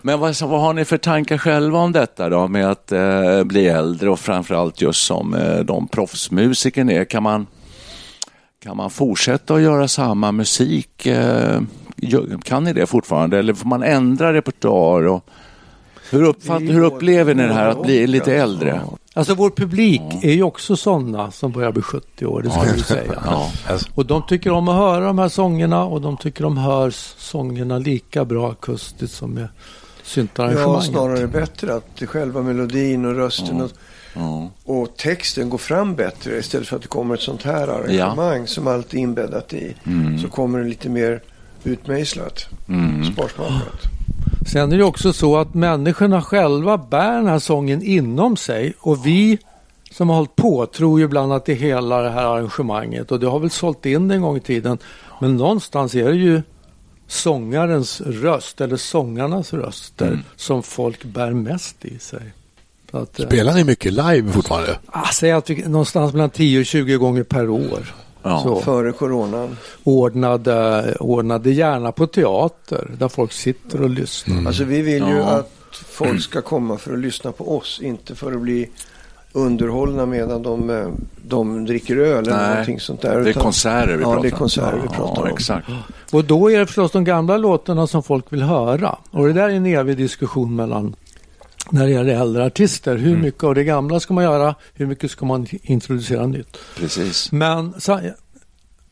Men 0.02 0.20
vad, 0.20 0.42
vad 0.42 0.62
har 0.62 0.74
ni 0.74 0.86
för 0.86 0.98
tankar 0.98 1.38
själva 1.38 1.80
om 1.80 1.92
detta 1.92 2.30
då 2.30 2.48
med 2.48 2.72
att 2.72 2.92
eh, 2.92 3.44
bli 3.44 3.68
äldre 3.68 4.10
och 4.10 4.20
framförallt 4.20 4.82
just 4.82 5.06
som 5.06 5.34
eh, 5.34 5.60
de 5.60 5.88
proffsmusiker 5.88 6.92
är? 6.92 7.06
Kan 7.06 7.24
man, 7.24 7.48
kan 8.64 8.78
man 8.78 8.90
fortsätta 8.90 9.54
att 9.54 9.62
göra 9.62 9.88
samma 9.88 10.32
musik? 10.32 11.06
Eh, 11.06 11.62
kan 12.44 12.64
ni 12.64 12.74
det 12.74 12.86
fortfarande 12.86 13.40
eller 13.40 13.54
får 13.54 13.68
man 13.68 13.84
ändra 13.84 14.34
repertoar? 14.34 15.08
Och, 15.08 15.26
hur, 16.12 16.24
uppfatt, 16.24 16.62
hur 16.62 16.84
upplever 16.84 17.34
ni 17.36 17.44
det 17.48 17.54
här 17.54 17.68
att 17.70 17.82
bli 17.84 18.08
lite 18.08 18.36
äldre? 18.36 18.82
Alltså 19.14 19.34
vår 19.36 19.50
publik 19.50 20.02
är 20.22 20.32
ju 20.34 20.44
också 20.44 20.76
sådana 20.76 21.32
som 21.32 21.52
börjar 21.52 21.72
bli 21.72 21.82
70 21.82 22.26
år, 22.26 22.42
det 22.42 22.50
ska 22.50 22.62
vi 22.76 22.82
säga. 22.82 23.22
Ja. 23.26 23.50
Och 23.96 24.06
de 24.06 24.24
tycker 24.28 24.52
om 24.52 24.68
att 24.68 24.76
höra 24.76 25.06
de 25.06 25.20
här 25.20 25.30
sångerna 25.30 25.84
och 25.84 26.02
de 26.02 26.18
tycker 26.18 26.44
de 26.44 26.58
hör 26.58 26.90
sångerna 27.18 27.78
lika 27.78 28.26
bra 28.26 28.52
akustiskt 28.52 29.16
som 29.18 29.32
med 29.32 29.44
Ja, 29.44 29.50
syntarrangemanget. 30.04 30.84
snarare 30.84 31.28
bättre 31.28 31.76
att 31.76 32.02
själva 32.06 32.42
melodin 32.42 33.06
och 33.06 33.16
rösten 33.16 33.62
och, 33.62 33.72
Ja. 34.14 34.50
och 34.66 34.98
texten 34.98 35.50
går 35.50 35.58
fram 35.58 35.96
bättre 35.96 36.38
istället 36.38 36.68
för 36.68 36.76
att 36.76 36.82
det 36.82 36.88
kommer 36.88 37.16
ett 37.16 37.22
sånt 37.22 37.44
här 37.44 37.68
arrangemang 37.68 38.48
som 38.48 38.68
allt 38.68 38.94
är 38.94 38.98
inbäddat 38.98 39.54
i. 39.54 39.76
Så 40.22 40.28
kommer 40.30 40.60
det 40.60 40.66
lite 40.66 40.90
mer 40.90 41.22
utmejslat, 41.64 42.46
Mm. 42.70 43.04
sparsmakat. 43.06 43.80
Sen 44.48 44.72
är 44.72 44.78
det 44.78 44.84
också 44.84 45.14
så 45.14 45.38
att 45.38 45.54
människorna 45.54 46.22
själva 46.22 46.78
bär 46.78 47.12
den 47.12 47.28
här 47.28 47.40
sången 47.40 47.82
inom 47.84 48.38
sig 48.38 48.74
och 48.80 49.06
vi 49.06 49.38
som 49.92 50.10
har 50.10 50.16
hållit 50.16 50.36
på 50.36 50.66
tror 50.66 51.00
ju 51.00 51.06
ibland 51.06 51.34
att 51.34 51.46
det 51.46 51.52
är 51.52 51.56
hela 51.56 52.02
det 52.02 52.10
här 52.10 52.26
arrangemanget 52.26 53.12
och 53.12 53.20
det 53.20 53.28
har 53.28 53.40
väl 53.40 53.50
sålt 53.50 53.86
in 53.86 54.08
det 54.08 54.16
en 54.16 54.22
gång 54.22 54.38
i 54.38 54.40
tiden. 54.40 54.78
Men 55.22 55.38
någonstans 55.38 55.96
är 55.96 56.10
det 56.10 56.16
ju 56.16 56.42
sångarens 57.08 58.02
röst 58.02 58.62
eller 58.62 58.78
sångarnas 58.78 59.54
röster 59.54 60.20
som 60.36 60.64
folk 60.64 61.04
bär 61.04 61.32
mest 61.32 61.86
i 61.86 62.00
sig. 62.00 62.34
Att, 62.92 63.20
eh, 63.20 63.26
Spelar 63.26 63.54
ni 63.54 63.64
mycket 63.64 63.94
live 63.94 64.32
fortfarande? 64.32 64.80
ah, 64.86 65.08
säg 65.14 65.32
att 65.32 65.50
vi, 65.50 65.68
någonstans 65.68 66.14
mellan 66.14 66.30
10 66.30 66.60
och 66.60 66.66
20 66.66 66.96
gånger 66.98 67.24
per 67.24 67.50
år. 67.50 67.94
Ja. 68.24 68.40
Så, 68.44 68.60
Före 68.62 68.92
coronan. 68.92 69.58
ordnade, 69.84 70.96
ordnade 71.00 71.52
gärna 71.52 71.92
på 71.92 72.08
teater 72.08 72.88
där 73.00 73.08
folk 73.08 73.32
sitter 73.32 73.82
och 73.82 73.90
lyssnar. 73.90 74.48
Alltså 74.48 74.64
vi 74.64 74.82
vill 74.82 75.04
ju 75.08 75.18
Ja. 75.18 75.24
att 75.26 75.52
folk 75.86 76.22
ska 76.22 76.42
komma 76.42 76.78
för 76.78 76.94
att 76.94 77.00
lyssna 77.00 77.32
på 77.32 77.58
oss, 77.58 77.80
inte 77.84 78.16
för 78.16 78.32
att 78.34 78.42
bli 78.42 78.70
underhållna 79.34 80.06
medan 80.06 80.44
de, 80.44 80.92
de 81.28 81.66
dricker 81.66 81.98
öl 81.98 82.28
eller 82.28 82.38
Nej, 82.38 82.50
någonting 82.50 82.80
sånt 82.80 83.02
där. 83.02 83.20
Det 83.22 83.30
är 83.30 83.34
konserter 83.34 83.98
vi 83.98 84.04
Ja, 84.04 84.10
pratar 84.14 84.22
det 84.22 84.28
är 84.28 84.34
om. 84.34 84.38
konserter 84.40 84.78
vi 84.78 84.86
Ja, 84.88 84.94
pratar 84.94 85.22
ja, 85.22 85.22
om. 85.22 85.28
Exakt. 85.38 85.68
Och 86.12 86.26
då 86.26 86.52
är 86.52 86.60
det 86.60 86.66
förstås 86.66 86.92
de 86.92 87.04
gamla 87.04 87.38
låtarna 87.38 87.88
som 87.88 88.04
folk 88.04 88.34
vill 88.34 88.42
höra. 88.44 88.98
Och 89.12 89.28
det 89.28 89.34
där 89.34 89.50
är 89.50 89.54
en 89.54 89.66
evig 89.66 89.98
diskussion 89.98 90.56
mellan 90.56 90.96
när 91.72 91.86
det 91.86 91.92
gäller 91.92 92.16
äldre 92.22 92.46
artister. 92.46 92.98
Hur 92.98 93.18
mycket 93.18 93.44
av 93.44 93.56
det 93.56 93.64
gamla 93.64 94.00
ska 94.00 94.14
man 94.14 94.24
göra? 94.24 94.56
Hur 94.74 94.86
mycket 94.86 95.12
ska 95.12 95.26
man 95.26 95.48
introducera 95.62 96.26
nytt? 96.28 96.58
Precis. 96.78 97.32
Men 97.32 97.74
så, 97.78 98.00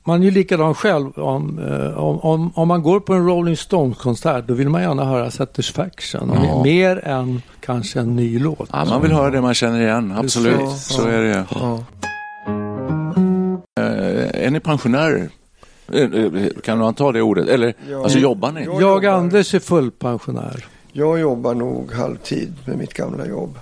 man 0.03 0.21
är 0.21 0.25
ju 0.25 0.31
likadan 0.31 0.75
själv. 0.75 1.11
Om, 1.19 1.59
eh, 1.59 1.97
om, 1.97 2.19
om, 2.19 2.51
om 2.55 2.67
man 2.67 2.83
går 2.83 2.99
på 2.99 3.13
en 3.13 3.25
Rolling 3.27 3.57
Stones-konsert 3.57 4.47
då 4.47 4.53
vill 4.53 4.69
man 4.69 4.81
gärna 4.81 5.05
höra 5.05 5.31
Satisfaction. 5.31 6.31
Ja. 6.43 6.63
Mer 6.63 7.07
än 7.07 7.41
kanske 7.59 7.99
en 7.99 8.15
ny 8.15 8.39
låt. 8.39 8.69
Ja, 8.71 8.85
man 8.85 9.01
vill 9.01 9.11
höra 9.11 9.29
det 9.29 9.41
man 9.41 9.53
känner 9.53 9.81
igen, 9.81 10.13
absolut. 10.17 10.71
Så 10.77 11.01
ja. 11.01 11.07
är 11.09 11.21
det. 11.21 11.45
Ja. 11.55 11.83
Eh, 13.79 14.45
är 14.45 14.49
ni 14.51 14.59
pensionärer? 14.59 15.29
Eh, 15.93 16.07
Kan 16.63 16.77
man 16.77 16.93
ta 16.93 17.11
det 17.11 17.21
ordet? 17.21 17.47
Eller, 17.47 17.73
Ja. 17.89 18.03
alltså 18.03 18.19
jobbar 18.19 18.51
ni? 18.51 18.65
Ja. 18.65 18.71
Jag, 18.71 18.81
jobbar. 18.81 19.17
Anders, 19.17 19.53
är 19.53 19.59
fullpensionär. 19.59 20.65
Jag 20.97 21.19
jobbar 21.19 21.53
nog 21.53 21.91
halvtid 21.93 22.53
med 22.65 22.77
mitt 22.77 22.93
gamla 22.93 23.25
jobb. 23.27 23.59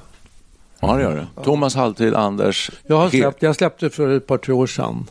Ja, 0.79 0.93
det 0.95 1.01
gör 1.01 1.15
det. 1.35 1.43
Thomas 1.43 1.75
halvtid, 1.75 2.13
Anders 2.15 2.71
Jag 2.87 2.95
har 2.95 3.09
släppt, 3.09 3.41
jag 3.41 3.55
släppte 3.55 3.89
för 3.89 4.09
ett 4.17 4.27
par, 4.27 4.37
tre 4.37 4.53
år 4.53 4.67
sedan. 4.67 5.05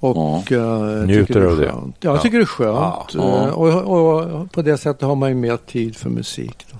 Och 0.00 0.52
eh, 0.52 1.04
Njuter 1.06 1.40
är 1.40 1.44
av 1.46 1.56
det? 1.58 1.68
skönt. 1.72 1.96
Ja, 2.00 2.10
jag 2.10 2.22
tycker 2.22 2.38
det 2.38 2.44
är 2.44 2.46
skönt. 2.46 3.14
Ja. 3.14 3.46
Eh, 3.46 3.48
Och, 3.48 4.22
och 4.42 4.52
på 4.52 4.62
det 4.62 4.78
sättet 4.78 5.02
har 5.02 5.14
man 5.14 5.28
ju 5.28 5.34
mer 5.34 5.56
tid 5.56 5.96
för 5.96 6.10
musik. 6.10 6.66
Då. 6.72 6.76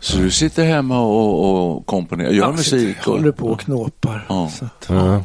Så 0.00 0.18
du 0.18 0.30
sitter 0.30 0.64
hemma 0.64 1.00
och, 1.00 1.70
och 1.76 1.86
komponerar, 1.86 2.30
gör 2.30 2.44
Jag 2.44 2.52
musik? 2.54 2.96
sitter- 2.96 3.10
håller 3.10 3.32
på 3.32 3.46
och 3.46 3.60
knåpar. 3.60 4.26
Ja. 4.28 4.48
Så 4.58 4.64
att, 4.64 4.86
Ja. 4.88 5.22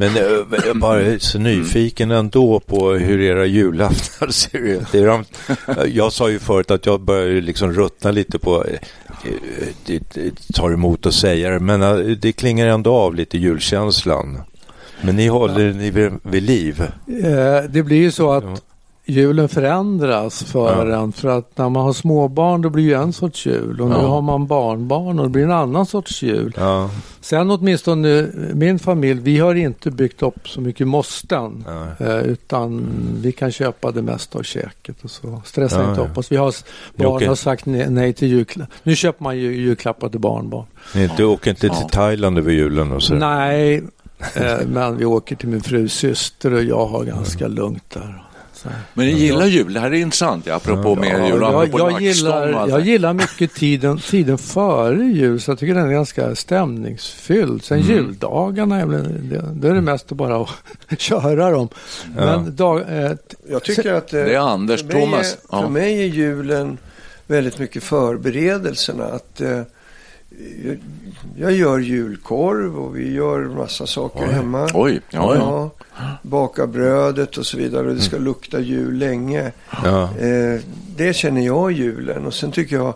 Men 0.00 0.16
eh, 0.16 0.22
jag 0.22 0.66
är 0.66 0.74
bara 0.74 1.18
så 1.18 1.38
nyfiken 1.38 2.10
ändå 2.10 2.60
på 2.60 2.92
hur 2.92 3.20
era 3.20 3.46
julaftnar 3.46 4.28
ser 4.30 4.58
ut. 4.58 4.92
Det 4.92 5.04
de, 5.04 5.24
jag 5.86 6.12
sa 6.12 6.30
ju 6.30 6.38
förut 6.38 6.70
att 6.70 6.86
jag 6.86 7.00
börjar 7.00 7.40
liksom 7.40 7.72
ruttna 7.72 8.10
lite 8.10 8.38
på, 8.38 8.64
eh, 8.64 8.72
eh, 9.24 9.68
det, 9.86 10.02
det 10.14 10.52
tar 10.54 10.72
emot 10.72 11.06
att 11.06 11.14
säga 11.14 11.50
det, 11.50 11.60
men 11.60 11.82
eh, 11.82 11.96
det 11.96 12.32
klingar 12.32 12.66
ändå 12.66 12.94
av 12.94 13.14
lite 13.14 13.38
julkänslan. 13.38 14.42
Men 15.02 15.16
ni 15.16 15.26
håller 15.26 15.72
ni 15.72 15.90
vid, 15.90 16.12
vid 16.22 16.42
liv. 16.42 16.82
Eh, 17.06 17.70
det 17.70 17.82
blir 17.82 17.98
ju 17.98 18.10
så 18.10 18.32
att 18.32 18.44
Ja. 18.44 18.56
Julen 19.10 19.48
förändras 19.48 20.42
för 20.44 20.86
Ja. 20.90 20.96
en. 21.02 21.12
För 21.12 21.28
att 21.38 21.58
när 21.58 21.68
man 21.68 21.82
har 21.84 21.92
småbarn 21.92 22.62
då 22.62 22.70
blir 22.70 22.84
ju 22.84 22.92
en 22.94 23.12
sorts 23.12 23.46
jul. 23.46 23.80
Och 23.80 23.88
nu 23.88 23.94
Ja. 23.94 24.08
har 24.08 24.22
man 24.22 24.46
barnbarn 24.46 25.18
och 25.18 25.24
det 25.24 25.30
blir 25.30 25.44
en 25.44 25.50
annan 25.52 25.86
sorts 25.86 26.22
jul. 26.22 26.54
Ja, 26.58 26.90
Sen 27.20 27.50
åtminstone 27.50 28.26
min 28.54 28.78
familj, 28.78 29.20
vi 29.20 29.38
har 29.38 29.54
inte 29.54 29.90
byggt 29.90 30.22
upp 30.22 30.48
så 30.48 30.60
mycket 30.60 30.88
måsten. 30.88 31.64
ja. 31.98 32.06
Eh, 32.06 32.18
utan 32.18 32.86
vi 33.22 33.32
kan 33.32 33.52
köpa 33.52 33.90
det 33.90 34.02
mesta 34.02 34.38
av 34.38 34.42
käket 34.42 34.96
och 35.04 35.10
så. 35.10 35.42
Stressa 35.44 35.82
Ja, 35.82 35.88
inte 35.90 36.00
ja. 36.00 36.06
upp 36.06 36.18
oss. 36.18 36.32
Vi 36.32 36.36
har, 36.36 36.54
barn 36.96 37.06
åker- 37.06 37.28
har 37.28 37.34
sagt 37.34 37.66
nej, 37.66 37.90
nej 37.90 38.12
till 38.12 38.28
julklappar. 38.28 38.74
Nu 38.82 38.96
köper 38.96 39.22
man 39.24 39.36
ju 39.38 39.56
julklappar 39.56 40.08
till 40.08 40.20
barnbarn. 40.20 40.66
Ni 40.94 41.02
inte, 41.04 41.24
åker 41.24 41.50
inte 41.50 41.60
till 41.68 41.88
Thailand 41.92 42.38
över 42.38 42.52
julen 42.52 42.92
och 42.92 43.02
så? 43.02 43.14
Nej, 43.14 43.82
eh, 44.34 44.58
men 44.66 44.96
vi 44.96 45.04
åker 45.04 45.36
till 45.36 45.48
min 45.48 45.60
frus 45.60 45.92
syster 45.94 46.52
och 46.52 46.62
jag 46.62 46.86
har 46.86 47.04
ganska 47.04 47.48
lugnt 47.48 47.90
där. 47.90 48.24
Men 48.94 49.06
ni 49.06 49.12
gillar 49.12 49.46
jul, 49.46 49.72
det 49.74 49.80
här 49.80 49.90
är 49.90 49.94
intressant, 49.94 50.46
ja, 50.46 50.54
apropå 50.54 50.94
mer 50.96 51.18
Ja, 51.18 51.26
jul 51.26 51.42
och 51.42 51.52
jag, 51.52 51.64
apropå 51.64 51.90
jag, 51.90 52.02
gillar, 52.02 52.68
jag 52.68 52.80
gillar 52.80 53.12
mycket 53.12 53.54
tiden, 53.54 53.98
tiden 53.98 54.38
före 54.38 55.04
jul, 55.04 55.40
så 55.40 55.50
jag 55.50 55.58
tycker 55.58 55.74
den 55.74 55.86
är 55.88 55.92
ganska 55.92 56.34
stämningsfylld. 56.34 57.64
Sen 57.64 57.78
Mm. 57.80 57.90
juldagarna, 57.92 58.80
är 58.80 58.86
väl- 58.86 59.28
det, 59.30 59.42
det 59.54 59.68
är 59.68 59.74
det 59.74 59.80
mest 59.80 60.12
att 60.12 60.18
bara 60.18 60.46
köra 60.98 61.50
dem. 61.50 61.68
Men 62.16 62.56
dag, 62.56 62.80
eh, 62.88 63.12
Jag 63.50 63.62
tycker 63.62 63.92
att 63.94 64.12
eh, 64.14 64.20
Det 64.24 64.34
är 64.34 64.38
Anders, 64.52 64.80
för 64.80 64.86
mig 64.88 65.00
Thomas. 65.02 65.32
Är, 65.32 65.38
Ja. 65.50 65.62
För 65.62 65.68
mig 65.68 66.00
är 66.02 66.06
julen 66.06 66.78
väldigt 67.26 67.58
mycket 67.58 67.82
förberedelserna. 67.82 69.04
Att, 69.04 69.40
eh, 69.40 69.60
jag, 71.36 71.52
gör 71.52 71.78
julkorv 71.78 72.76
och 72.78 72.96
vi 72.96 73.12
gör 73.14 73.40
massa 73.44 73.86
saker 73.86 74.26
hemma. 74.26 74.68
Oj, 74.74 75.00
ja, 75.10 75.34
ja. 75.34 75.70
Baka 76.22 76.66
brödet 76.66 77.36
och 77.36 77.46
så 77.46 77.56
vidare 77.56 77.88
och 77.88 77.94
det 77.94 78.00
ska 78.00 78.18
lukta 78.18 78.60
jul 78.60 78.94
länge. 78.98 79.52
Ja. 79.84 80.02
Eh, 80.18 80.60
det 80.96 81.16
känner 81.16 81.40
jag 81.46 81.72
julen 81.72 82.26
och 82.26 82.34
sen 82.34 82.52
tycker 82.52 82.76
jag 82.76 82.94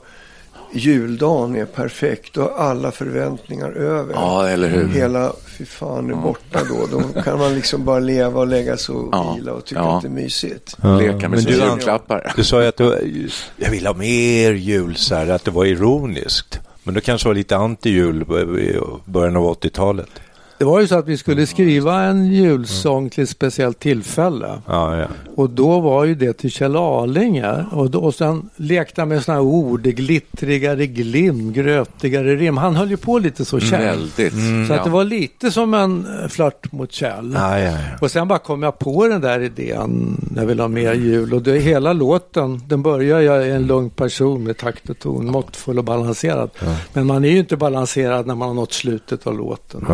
juldagen 0.73 1.57
är 1.57 1.65
perfekt 1.65 2.37
och 2.37 2.63
alla 2.63 2.91
förväntningar 2.91 3.71
över. 3.71 4.15
Ja, 4.15 4.49
eller 4.49 4.69
hur? 4.69 4.89
Hela, 4.89 5.33
fy 5.59 5.65
fan, 5.65 6.11
är 6.11 6.15
borta 6.15 6.61
då. 6.69 6.87
Då 6.99 7.23
kan 7.23 7.39
man 7.39 7.55
liksom 7.55 7.85
bara 7.85 7.99
leva 7.99 8.41
och 8.41 8.47
lägga 8.47 8.77
sig 8.77 8.95
och 8.95 9.09
Ja. 9.13 9.35
vila 9.39 9.53
och 9.53 9.65
tycka 9.65 9.81
Ja. 9.81 9.97
att 9.97 10.03
det 10.03 10.09
är 10.09 10.11
mysigt. 10.11 10.77
Ja. 10.83 10.97
Leka 10.99 11.15
med 11.15 11.31
Men 11.31 11.43
sina 11.43 11.65
du- 11.65 11.71
julklappar. 11.71 12.33
Du 12.37 12.45
sa 12.45 12.63
ju 12.63 12.69
att 12.69 12.77
du, 12.77 13.29
jag 13.57 13.71
vill 13.71 13.87
ha 13.87 13.95
mer 13.95 14.53
jul, 14.53 14.97
så 14.97 15.15
här, 15.15 15.29
att 15.29 15.45
det 15.45 15.51
var 15.51 15.65
ironiskt. 15.65 16.61
Men 16.85 16.95
det 16.95 17.01
kanske 17.01 17.29
var 17.29 17.35
lite 17.35 17.57
anti-jul 17.57 18.23
i 18.61 18.79
början 19.05 19.37
av 19.37 19.43
80-talet 19.43 20.11
det 20.59 20.65
var 20.65 20.81
ju 20.81 20.87
så 20.87 20.99
att 20.99 21.09
vi 21.09 21.17
skulle 21.17 21.47
skriva 21.47 22.03
en 22.03 22.27
julsång 22.27 23.11
till 23.11 23.23
ett 23.25 23.31
speciellt 23.31 23.79
tillfälle. 23.79 24.49
Ja, 24.67 24.97
ja. 24.99 25.07
Och 25.37 25.51
då 25.51 25.81
var 25.81 26.05
ju 26.05 26.15
det 26.15 26.33
till 26.33 26.51
Kjell 26.51 26.77
Arlinge. 26.77 27.65
Och, 27.73 27.91
då, 27.91 27.99
och 27.99 28.15
sen 28.15 28.51
lekte 28.57 29.01
han 29.01 29.09
med 29.09 29.23
sådana 29.25 29.41
ord, 29.43 29.83
glittrigare 29.83 30.87
glim, 30.87 31.53
grötigare 31.53 32.37
rim. 32.37 32.57
Han 32.57 32.77
höll 32.77 32.91
ju 32.91 32.97
på 32.97 33.19
lite 33.19 33.45
så 33.45 33.61
Kjell. 33.61 33.81
Väldigt. 33.81 34.33
Så 34.69 34.73
att 34.73 34.79
Ja. 34.79 34.85
det 34.85 34.91
var 34.91 35.05
lite 35.05 35.51
som 35.51 35.75
en 35.75 36.07
eh, 36.23 36.29
flört 36.29 36.73
mot 36.73 36.93
Kjell. 36.93 37.33
Ja. 37.35 37.73
Och 38.01 38.11
sen 38.11 38.29
bara 38.29 38.39
kom 38.39 38.63
jag 38.63 38.79
på 38.79 39.07
den 39.09 39.21
där 39.21 39.41
idén, 39.41 40.17
jag 40.37 40.47
vill 40.47 40.61
ha 40.61 40.69
mer 40.69 40.95
jul. 40.95 41.35
Och 41.35 41.43
det, 41.43 41.59
hela 41.59 41.93
låten, 41.93 42.61
den 42.69 42.83
börjar 42.83 43.21
jag 43.21 43.47
är 43.47 43.55
en 43.55 43.67
lugn 43.67 43.91
person 43.91 44.45
med 44.45 44.57
takt 44.57 44.91
och 44.91 44.99
ton, 44.99 45.27
måttfull 45.31 45.79
och 45.79 45.85
balanserad. 45.85 46.51
Men 46.93 47.07
man 47.07 47.25
är 47.25 47.29
ju 47.29 47.39
inte 47.39 47.57
balanserad 47.57 48.27
när 48.27 48.35
man 48.35 48.49
har 48.49 48.55
nått 48.55 48.73
slutet 48.73 49.27
av 49.27 49.39
låten. 49.39 49.85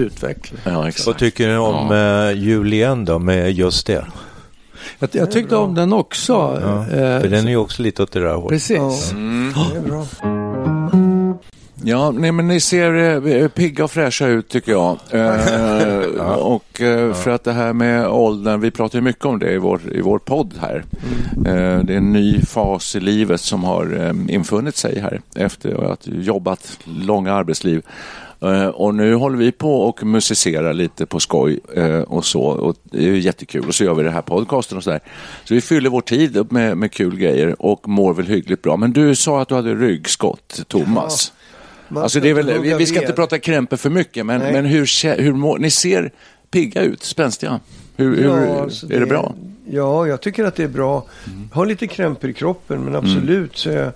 Ja. 0.00 0.06
utveckling. 0.06 0.60
Ja, 0.64 0.78
Vad 0.78 0.88
exakt. 0.88 1.18
tycker 1.18 1.48
ni 1.48 1.56
om 1.56 1.92
eh, 1.92 2.42
jul 2.42 2.72
igen 2.72 3.04
då, 3.04 3.18
med 3.18 3.52
just 3.52 3.86
det? 3.86 4.04
Jag, 4.98 5.08
jag 5.12 5.30
tyckte 5.30 5.56
om 5.56 5.74
den 5.74 5.92
också. 5.92 6.32
Ja. 6.62 6.80
Eh, 6.82 7.20
För 7.20 7.28
den 7.28 7.46
är 7.46 7.50
ju 7.50 7.56
också 7.56 7.82
lite 7.82 8.02
åt 8.02 8.12
det 8.12 8.20
där 8.20 8.34
hållet. 8.34 8.48
Precis. 8.48 9.12
Mm. 9.12 9.52
Det 9.72 9.76
är 9.78 9.82
bra. 9.82 10.06
Ja, 11.84 12.10
nej, 12.10 12.32
men 12.32 12.48
ni 12.48 12.60
ser 12.60 13.26
eh, 13.26 13.48
pigga 13.48 13.84
och 13.84 13.90
fräscha 13.90 14.26
ut 14.26 14.48
tycker 14.48 14.72
jag. 14.72 14.98
Eh, 15.12 16.32
Och 16.38 16.80
eh, 16.80 17.12
för 17.14 17.30
att 17.30 17.44
det 17.44 17.52
här 17.52 17.72
med 17.72 18.08
åldern, 18.08 18.60
vi 18.60 18.70
pratar 18.70 18.98
ju 18.98 19.02
mycket 19.02 19.24
om 19.24 19.38
det 19.38 19.52
i 19.52 19.58
vår, 19.58 19.80
i 19.92 20.00
vår 20.00 20.18
podd 20.18 20.54
här. 20.60 20.84
Eh, 21.46 21.84
det 21.84 21.92
är 21.92 21.96
en 21.96 22.12
ny 22.12 22.40
fas 22.42 22.96
i 22.96 23.00
livet 23.00 23.40
som 23.40 23.64
har 23.64 23.96
eh, 24.28 24.34
infunnit 24.34 24.76
sig 24.76 25.00
här 25.00 25.20
efter 25.34 25.70
att 25.92 26.06
ha 26.06 26.12
jobbat 26.12 26.78
långa 26.84 27.32
arbetsliv. 27.34 27.82
Eh, 28.42 28.66
och 28.66 28.94
nu 28.94 29.14
håller 29.14 29.38
vi 29.38 29.52
på 29.52 29.82
och 29.82 30.04
musicerar 30.04 30.72
lite 30.72 31.06
på 31.06 31.20
skoj 31.20 31.60
eh, 31.76 32.00
och 32.00 32.24
så. 32.24 32.42
Och 32.42 32.76
det 32.82 33.08
är 33.08 33.12
jättekul. 33.12 33.68
Och 33.68 33.74
så 33.74 33.84
gör 33.84 33.94
vi 33.94 34.02
det 34.02 34.10
här 34.10 34.22
podcasten 34.22 34.78
och 34.78 34.84
så 34.84 34.90
där. 34.90 35.00
Så 35.44 35.54
vi 35.54 35.60
fyller 35.60 35.90
vår 35.90 36.00
tid 36.00 36.36
upp 36.36 36.50
med, 36.50 36.76
med 36.76 36.92
kul 36.92 37.16
grejer 37.16 37.62
och 37.62 37.88
mår 37.88 38.14
väl 38.14 38.26
hyggligt 38.26 38.62
bra. 38.62 38.76
Men 38.76 38.92
du 38.92 39.14
sa 39.14 39.42
att 39.42 39.48
du 39.48 39.54
hade 39.54 39.74
ryggskott, 39.74 40.60
Thomas. 40.68 41.32
Man 41.88 42.02
Alltså 42.02 42.20
det 42.20 42.28
är 42.28 42.34
väl, 42.34 42.60
vi, 42.60 42.74
vi 42.74 42.86
ska 42.86 43.00
inte 43.00 43.12
prata 43.12 43.38
krämpor 43.38 43.76
för 43.76 43.90
mycket, 43.90 44.26
men, 44.26 44.40
Nej. 44.40 44.52
men 44.52 44.64
hur, 44.64 45.16
hur 45.22 45.32
mår, 45.32 45.58
ni 45.58 45.70
ser 45.70 46.12
pigga 46.50 46.82
ut, 46.82 47.02
spänstiga. 47.02 47.60
Hur, 47.96 48.16
hur, 48.16 48.62
alltså 48.62 48.92
är 48.92 49.00
det 49.00 49.06
bra? 49.06 49.34
Ja, 49.72 50.06
jag 50.06 50.20
tycker 50.20 50.44
att 50.44 50.54
det 50.56 50.62
är 50.64 50.68
bra. 50.68 51.04
Jag 51.50 51.56
har 51.56 51.66
lite 51.66 51.86
krämpor 51.86 52.30
i 52.30 52.32
kroppen, 52.32 52.84
men 52.84 52.96
absolut 52.96 53.56
så 53.56 53.70
är 53.70 53.76
jag 53.76 53.92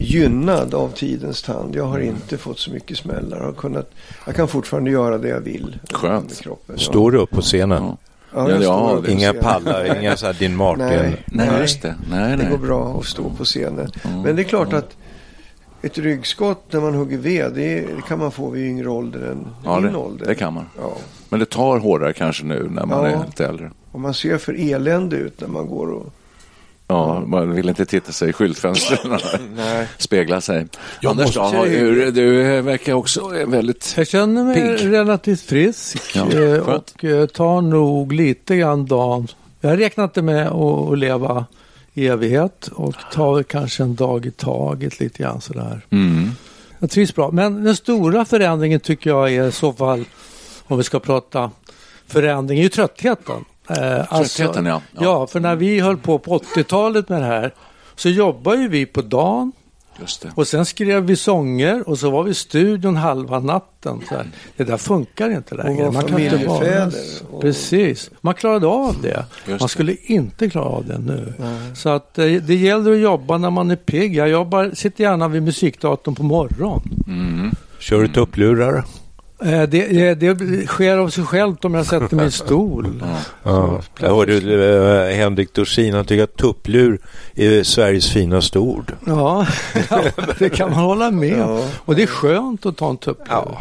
gynnad 0.00 0.74
av 0.74 0.88
tidens 0.88 1.42
tand. 1.42 1.74
Jag 1.76 1.84
har 1.84 1.98
inte 1.98 2.38
fått 2.38 2.58
så 2.58 2.70
mycket 2.70 2.98
smällar. 2.98 3.36
Jag, 3.38 3.44
har 3.44 3.52
kunnat, 3.52 3.90
jag 4.26 4.34
kan 4.34 4.48
fortfarande 4.48 4.90
göra 4.90 5.18
det 5.18 5.28
jag 5.28 5.40
vill. 5.40 5.78
Skönt. 5.92 6.40
Kroppen. 6.40 6.74
Ja. 6.78 6.82
Står 6.82 7.10
du 7.10 7.18
upp 7.18 7.30
på 7.30 7.40
scenen? 7.40 7.82
Ja. 7.82 7.96
Ja, 8.34 8.50
Ja, 8.50 9.00
ja, 9.04 9.10
Inga 9.10 9.32
pallar, 9.32 9.98
inga 10.00 10.16
så 10.16 10.26
här 10.26 10.32
Din 10.32 10.56
Martin? 10.56 10.84
Nej. 10.86 11.24
Nej, 11.26 11.48
Nej. 11.50 11.60
just 11.60 11.82
det. 11.82 11.94
Nej, 12.10 12.36
Det 12.36 12.42
går 12.42 12.50
nej. 12.50 12.58
bra 12.58 12.98
att 13.00 13.04
stå 13.06 13.30
på 13.30 13.44
scenen. 13.44 13.90
Men 14.24 14.36
det 14.36 14.42
är 14.42 14.44
klart 14.44 14.72
att 14.72 14.96
ett 15.82 15.98
ryggskott 15.98 16.72
när 16.72 16.80
man 16.80 16.94
hugger 16.94 17.18
ved, 17.18 17.52
det, 17.54 17.74
det 17.80 18.02
kan 18.08 18.18
man 18.18 18.30
få 18.30 18.50
vid 18.50 18.66
yngre 18.68 18.88
ålder 18.88 19.20
än 19.32 19.46
Ja, 19.64 19.80
min 19.80 19.92
det, 19.92 19.98
ålder. 19.98 20.26
det 20.26 20.34
kan 20.34 20.54
man. 20.54 20.64
Ja. 20.78 20.92
Men 21.28 21.40
det 21.40 21.46
tar 21.50 21.78
hårdare 21.78 22.12
kanske 22.12 22.44
nu 22.44 22.68
när 22.70 22.86
man 22.86 23.04
Ja. 23.04 23.06
är 23.20 23.24
lite 23.26 23.46
äldre. 23.46 23.70
Och 23.96 24.02
man 24.02 24.14
ser 24.14 24.38
för 24.38 24.72
elände 24.72 25.16
ut 25.16 25.40
när 25.40 25.48
man 25.48 25.66
går 25.66 25.92
och... 25.92 26.12
Ja, 26.88 27.20
man 27.26 27.52
vill 27.54 27.68
inte 27.68 27.86
titta 27.86 28.12
sig 28.12 28.28
i 28.28 28.32
skyltfönstren 28.32 29.18
spegla 29.98 30.40
sig. 30.40 30.66
Jag 31.00 31.10
Anders 31.10 31.36
måste 31.36 31.56
då, 31.56 31.64
hur, 31.64 32.10
du 32.10 32.60
verkar 32.60 32.92
också 32.92 33.28
väldigt... 33.46 33.94
Jag 33.96 34.08
känner 34.08 34.44
mig 34.44 34.54
Pigg. 34.54 34.92
relativt 34.92 35.40
frisk 35.40 35.98
Ja, 36.14 36.32
eh, 36.32 36.58
och 36.58 37.04
eh, 37.04 37.26
tar 37.26 37.60
nog 37.60 38.12
lite 38.12 38.56
grann 38.56 38.86
dagen. 38.86 39.28
Jag 39.60 39.80
räknar 39.80 40.04
inte 40.04 40.22
med 40.22 40.46
att 40.46 40.92
att 40.92 40.98
leva 40.98 41.46
i 41.94 42.06
evighet 42.06 42.68
och 42.72 42.94
tar 43.12 43.42
kanske 43.42 43.82
en 43.82 43.94
dag 43.94 44.26
i 44.26 44.30
taget 44.30 45.00
lite 45.00 45.22
grann 45.22 45.40
sådär. 45.40 45.86
Mm. 45.90 46.30
Jag 46.78 46.90
trivs 46.90 47.14
bra. 47.14 47.30
Men 47.30 47.64
den 47.64 47.76
stora 47.76 48.24
förändringen 48.24 48.80
tycker 48.80 49.10
jag 49.10 49.32
är 49.32 49.48
i 49.48 49.52
så 49.52 49.72
fall, 49.72 50.04
om 50.66 50.78
vi 50.78 50.84
ska 50.84 51.00
prata 51.00 51.50
förändring, 52.06 52.58
är 52.58 52.62
ju 52.62 52.68
tröttheten. 52.68 53.44
Eh, 53.68 54.04
Tröttheten, 54.18 54.66
ja. 54.66 54.82
ja. 54.92 55.00
Ja, 55.02 55.26
för 55.26 55.40
när 55.40 55.56
vi 55.56 55.80
höll 55.80 55.96
på 55.96 56.18
på 56.18 56.38
80-talet 56.38 57.08
med 57.08 57.20
det 57.22 57.26
här 57.26 57.54
så 57.96 58.08
jobbar 58.08 58.54
ju 58.54 58.68
vi 58.68 58.86
på 58.86 59.02
dagen 59.02 59.52
Just 60.00 60.22
det. 60.22 60.28
Och 60.34 60.46
sen 60.48 60.64
skrev 60.66 61.02
vi 61.04 61.16
sånger 61.16 61.88
och 61.88 61.98
så 61.98 62.10
var 62.10 62.22
vi 62.22 62.30
i 62.30 62.34
studion 62.34 62.96
halva 62.96 63.38
natten. 63.40 64.00
Så 64.08 64.14
här. 64.14 64.26
Det 64.56 64.64
där 64.64 64.76
funkar 64.76 65.30
inte 65.30 65.54
längre. 65.54 65.90
Man 65.90 66.04
kan 66.04 66.18
inte 66.20 66.46
vara... 66.46 66.90
och- 67.30 67.40
Precis. 67.42 68.10
Man 68.20 68.34
klarade 68.34 68.66
av 68.66 68.96
det. 69.02 69.08
Just 69.08 69.48
Man 69.48 69.58
det. 69.58 69.68
skulle 69.68 69.96
inte 70.02 70.50
klara 70.50 70.64
av 70.64 70.84
det 70.86 70.98
nu. 70.98 71.32
Så 71.74 71.88
att 71.88 72.18
eh, 72.18 72.24
det 72.26 72.54
gäller 72.54 72.92
att 72.92 72.98
jobba 72.98 73.38
när 73.38 73.50
man 73.50 73.70
är 73.70 73.76
pigg. 73.76 74.14
Jag 74.16 74.28
jobbar, 74.28 74.70
sitter 74.74 75.04
gärna 75.04 75.28
vid 75.28 75.42
musikdatorn 75.42 76.14
på 76.14 76.22
morgonen. 76.22 76.80
Mm. 77.06 77.50
Kör 77.78 78.02
du 78.02 78.08
tupplurar? 78.08 78.84
Eh, 79.42 79.62
det, 79.62 80.14
det, 80.14 80.34
det 80.34 80.66
sker 80.66 80.98
av 80.98 81.08
sig 81.08 81.24
självt 81.24 81.64
om 81.64 81.74
jag 81.74 81.86
sätter 81.86 82.16
mig 82.16 82.26
i 82.26 82.30
stol. 82.30 83.02
Ja. 83.42 83.82
Jag 84.00 84.16
hörde 84.16 84.34
eh, 85.10 85.16
Henrik 85.16 85.54
Dorsin, 85.54 85.94
han 85.94 86.04
tycker 86.04 86.24
att 86.24 86.36
tupplur 86.36 86.98
är 87.36 87.62
Sveriges 87.62 88.10
finaste 88.10 88.58
ord. 88.58 88.92
Ja, 89.06 89.46
det 90.38 90.48
kan 90.48 90.70
man 90.70 90.78
hålla 90.78 91.10
med 91.10 91.42
om. 91.44 91.50
Ja. 91.56 91.64
Och 91.84 91.94
det 91.96 92.02
är 92.02 92.06
skönt 92.06 92.66
att 92.66 92.76
ta 92.76 92.90
en 92.90 92.96
tupp. 92.96 93.18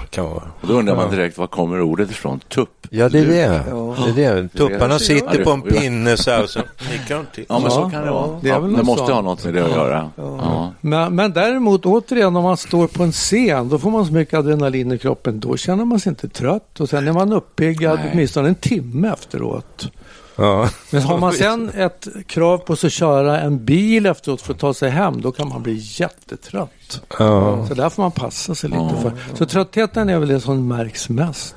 kan 0.09 0.25
vara. 0.25 0.43
Och 0.61 0.67
då 0.67 0.73
undrar 0.73 0.95
man 0.95 1.11
direkt, 1.11 1.37
var 1.37 1.47
kommer 1.47 1.81
ordet 1.81 2.11
ifrån? 2.11 2.39
Tupp? 2.39 2.69
Ja, 2.89 3.09
det 3.09 3.19
är 3.19 3.25
det. 3.25 3.63
Ja. 3.69 3.95
det, 4.15 4.23
är 4.23 4.35
det. 4.35 4.47
Tupparna 4.47 4.93
Ja, 4.93 4.99
sitter 4.99 5.43
på 5.43 5.51
en 5.51 5.61
pinne 5.61 6.17
så 6.17 6.31
här 6.31 6.43
och 6.43 6.49
så 6.49 6.59
nickar 6.91 7.15
de 7.15 7.25
till. 7.35 7.45
Ja, 7.49 7.59
men 7.59 7.71
så 7.71 7.79
Ja, 7.79 7.89
kan 7.89 8.01
det 8.01 8.07
ja, 8.07 8.13
vara. 8.13 8.39
det 8.41 8.49
Ja, 8.49 8.59
det 8.59 8.83
måste 8.83 9.13
ha 9.13 9.21
något 9.21 9.43
med 9.45 9.53
det 9.53 9.63
att 9.65 9.71
göra. 9.71 10.09
Ja. 10.15 10.73
Men, 10.81 11.15
men 11.15 11.33
däremot 11.33 11.85
återigen 11.85 12.35
om 12.35 12.43
man 12.43 12.57
står 12.57 12.87
på 12.87 13.03
en 13.03 13.11
scen 13.11 13.69
då 13.69 13.79
får 13.79 13.91
man 13.91 14.05
så 14.05 14.13
mycket 14.13 14.33
adrenalin 14.39 14.91
i 14.91 14.97
kroppen. 14.97 15.39
Då 15.39 15.57
känner 15.57 15.85
man 15.85 15.99
sig 15.99 16.09
inte 16.09 16.29
trött 16.29 16.79
och 16.79 16.89
sen 16.89 17.07
är 17.07 17.13
man 17.13 17.33
uppiggad 17.33 17.99
åtminstone 18.13 18.47
en 18.47 18.55
timme 18.55 19.07
efteråt. 19.13 19.87
Ja. 20.35 20.69
Men 20.91 21.01
har 21.01 21.17
man 21.17 21.33
sen 21.33 21.69
ett 21.69 22.07
krav 22.27 22.57
på 22.57 22.75
sig 22.75 22.87
att 22.87 22.93
köra 22.93 23.41
en 23.41 23.65
bil 23.65 24.05
efteråt 24.05 24.41
för 24.41 24.53
att 24.53 24.59
ta 24.59 24.73
sig 24.73 24.89
hem 24.89 25.21
då 25.21 25.31
kan 25.31 25.49
man 25.49 25.63
bli 25.63 25.79
jättetrött. 25.81 27.01
Ja. 27.19 27.67
Så 27.67 27.73
där 27.73 27.89
får 27.89 28.01
man 28.03 28.11
passa 28.11 28.55
sig 28.55 28.69
lite 28.69 28.95
för. 29.01 29.11
Så 29.37 29.45
tröttheten 29.45 30.09
är 30.09 30.19
väl 30.19 30.29
det 30.29 30.39
som 30.39 30.67
märks 30.67 31.09
mest. 31.09 31.55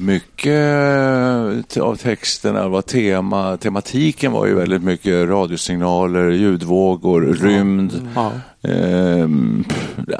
Mycket 0.00 1.76
av 1.80 1.96
texterna 1.96 2.68
var 2.68 2.82
tema, 2.82 3.56
tematiken 3.56 4.32
var 4.32 4.46
ju 4.46 4.54
väldigt 4.54 4.82
mycket 4.82 5.28
radiosignaler, 5.28 6.30
ljudvågor, 6.30 7.22
rymd, 7.40 8.08
Ja, 8.14 8.32
ehm, 8.62 9.64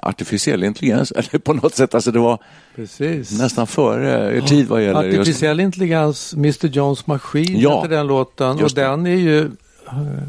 artificiell 0.03 0.65
intelligens, 0.65 1.11
eller 1.17 1.39
på 1.39 1.53
något 1.53 1.75
sätt, 1.75 1.95
alltså 1.95 2.11
det 2.11 2.19
var 2.19 2.39
precis. 2.77 3.39
nästan 3.39 3.67
före 3.67 4.37
er 4.37 4.41
tid 4.41 4.67
vad 4.69 4.83
gäller 4.85 5.03
just 5.05 5.21
Artificiell 5.21 5.61
intelligens, 5.61 6.35
Mr 6.35 6.67
Jones 6.67 7.07
maskin 7.07 7.61
Ja, 7.61 7.83
heter 7.83 7.97
den 7.97 8.07
låten. 8.07 8.51
Och 8.57 8.61
just 8.61 8.77
den 8.77 9.07
är 9.07 9.11
ju 9.17 9.51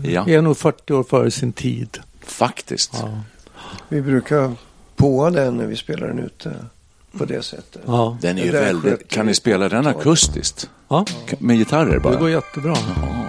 Ja, 0.04 0.28
är 0.30 0.42
nog 0.42 0.58
40 0.58 0.94
år 0.94 1.04
före 1.04 1.32
sin 1.32 1.54
tid. 1.54 1.98
faktiskt. 2.26 2.92
Ja. 3.02 3.20
Vi 3.90 4.02
brukar 4.02 4.52
påa 4.96 5.30
den 5.30 5.58
när 5.58 5.66
vi 5.66 5.76
spelar 5.76 6.08
den 6.08 6.20
ute 6.20 6.56
på 7.18 7.26
det 7.26 7.42
sättet. 7.42 7.82
Ja. 7.86 8.18
Den 8.22 8.38
är 8.38 8.44
ju 8.46 8.52
Det 8.52 8.60
väldigt, 8.60 9.08
kan 9.08 9.26
ni 9.26 9.34
spela 9.34 9.70
den 9.70 9.88
akustiskt? 9.88 10.70
Ja. 10.88 11.06
Med 11.40 11.58
gitarrer 11.58 11.94
Det 11.94 12.00
bara? 12.00 12.16
går 12.16 12.30
jättebra. 12.30 12.76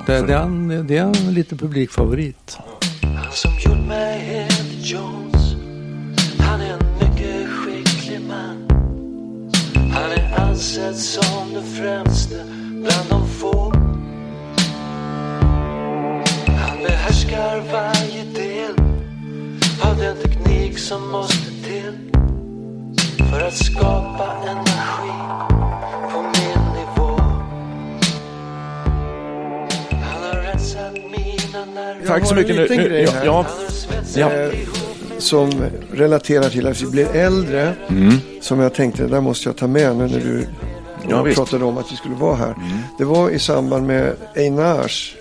Det, 0.06 0.20
det, 0.26 0.34
är 0.34 0.42
en, 0.42 0.86
det 0.86 0.96
är 0.96 1.02
en 1.02 1.34
liten 1.34 1.58
publikfavorit. 1.58 2.58
Han 3.02 3.32
som 3.32 3.50
gjort 3.58 3.86
mig 3.88 4.18
heter 4.20 4.64
Jones 4.78 5.54
Han 6.38 6.60
är 6.60 6.72
en 6.72 6.92
mycket 7.00 7.48
skicklig 7.50 8.20
man 8.28 8.68
Han 9.92 10.10
är 10.12 10.40
ansedd 10.40 10.96
som 10.96 11.54
den 11.54 11.64
främste 11.76 12.44
bland 12.72 13.08
de 13.10 13.28
få 13.28 13.72
Han 16.46 16.78
behärskar 16.86 17.62
varje 17.72 18.24
del 18.24 18.74
av 19.82 19.96
den 19.98 20.16
teknik 20.16 20.78
som 20.78 21.10
måste 21.10 21.50
till 21.64 22.10
för 23.30 23.40
att 23.40 23.54
skapa 23.54 24.36
en 24.48 24.56
maskin 24.56 25.48
på 26.12 26.22
min 26.22 26.64
nivå 26.74 27.16
Han 30.02 30.22
har 30.22 30.42
rensat 30.42 30.92
mina 30.94 31.64
nerver 31.64 32.06
Tack 32.06 32.26
så 32.26 32.34
mycket. 32.34 32.56
Nu, 32.56 32.68
nu, 32.68 33.00
ja, 33.00 33.12
ja, 33.24 33.46
ja. 34.14 34.32
Eh, 34.32 34.52
som 35.18 35.64
relaterar 35.92 36.50
till 36.50 36.66
att 36.66 36.82
vi 36.82 36.86
blir 36.86 37.16
äldre. 37.16 37.74
Mm. 37.88 38.12
Som 38.40 38.60
jag 38.60 38.74
tänkte, 38.74 39.06
där 39.06 39.20
måste 39.20 39.48
jag 39.48 39.56
ta 39.56 39.66
med 39.66 39.96
nu 39.96 40.06
när 40.06 40.20
du 40.20 40.46
Ja, 41.08 41.26
pratade 41.34 41.64
om 41.64 41.78
att 41.78 41.92
vi 41.92 41.96
skulle 41.96 42.14
vara 42.14 42.36
här. 42.36 42.54
Det 42.98 43.04
var 43.04 43.30
i 43.30 43.38
samband 43.38 43.86
med 43.86 44.16
Einars 44.34 45.16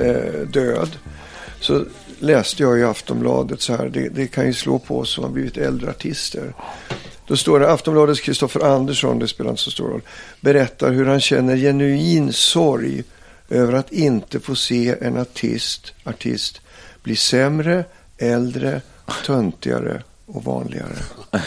eh, 0.00 0.48
död. 0.52 0.88
Så 1.60 1.84
läste 2.18 2.62
jag 2.62 2.78
i 2.78 2.82
Aftonbladet 2.82 3.60
så 3.60 3.76
här, 3.76 3.88
det, 3.88 4.08
det 4.08 4.26
kan 4.26 4.46
ju 4.46 4.52
slå 4.52 4.78
på 4.78 4.98
oss 4.98 5.14
som 5.14 5.24
har 5.24 5.30
blivit 5.30 5.56
äldre 5.56 5.90
artister. 5.90 6.52
Då 7.26 7.36
står 7.36 7.60
det 7.60 7.72
Aftonbladets 7.72 8.20
Kristoffer 8.20 8.60
Andersson, 8.64 9.18
det 9.18 9.28
spelar 9.28 9.50
inte 9.50 9.62
så 9.62 9.70
stor 9.70 9.88
roll, 9.88 10.02
berättar 10.40 10.90
hur 10.92 11.06
han 11.06 11.20
känner 11.20 11.56
genuin 11.56 12.32
sorg 12.32 13.02
över 13.50 13.72
att 13.72 13.92
inte 13.92 14.40
få 14.40 14.54
se 14.54 14.94
en 15.00 15.16
artist, 15.18 15.92
artist 16.04 16.60
bli 17.02 17.16
sämre, 17.16 17.84
äldre, 18.18 18.80
töntigare 19.26 20.02
och 20.26 20.44
vanligare. 20.44 20.94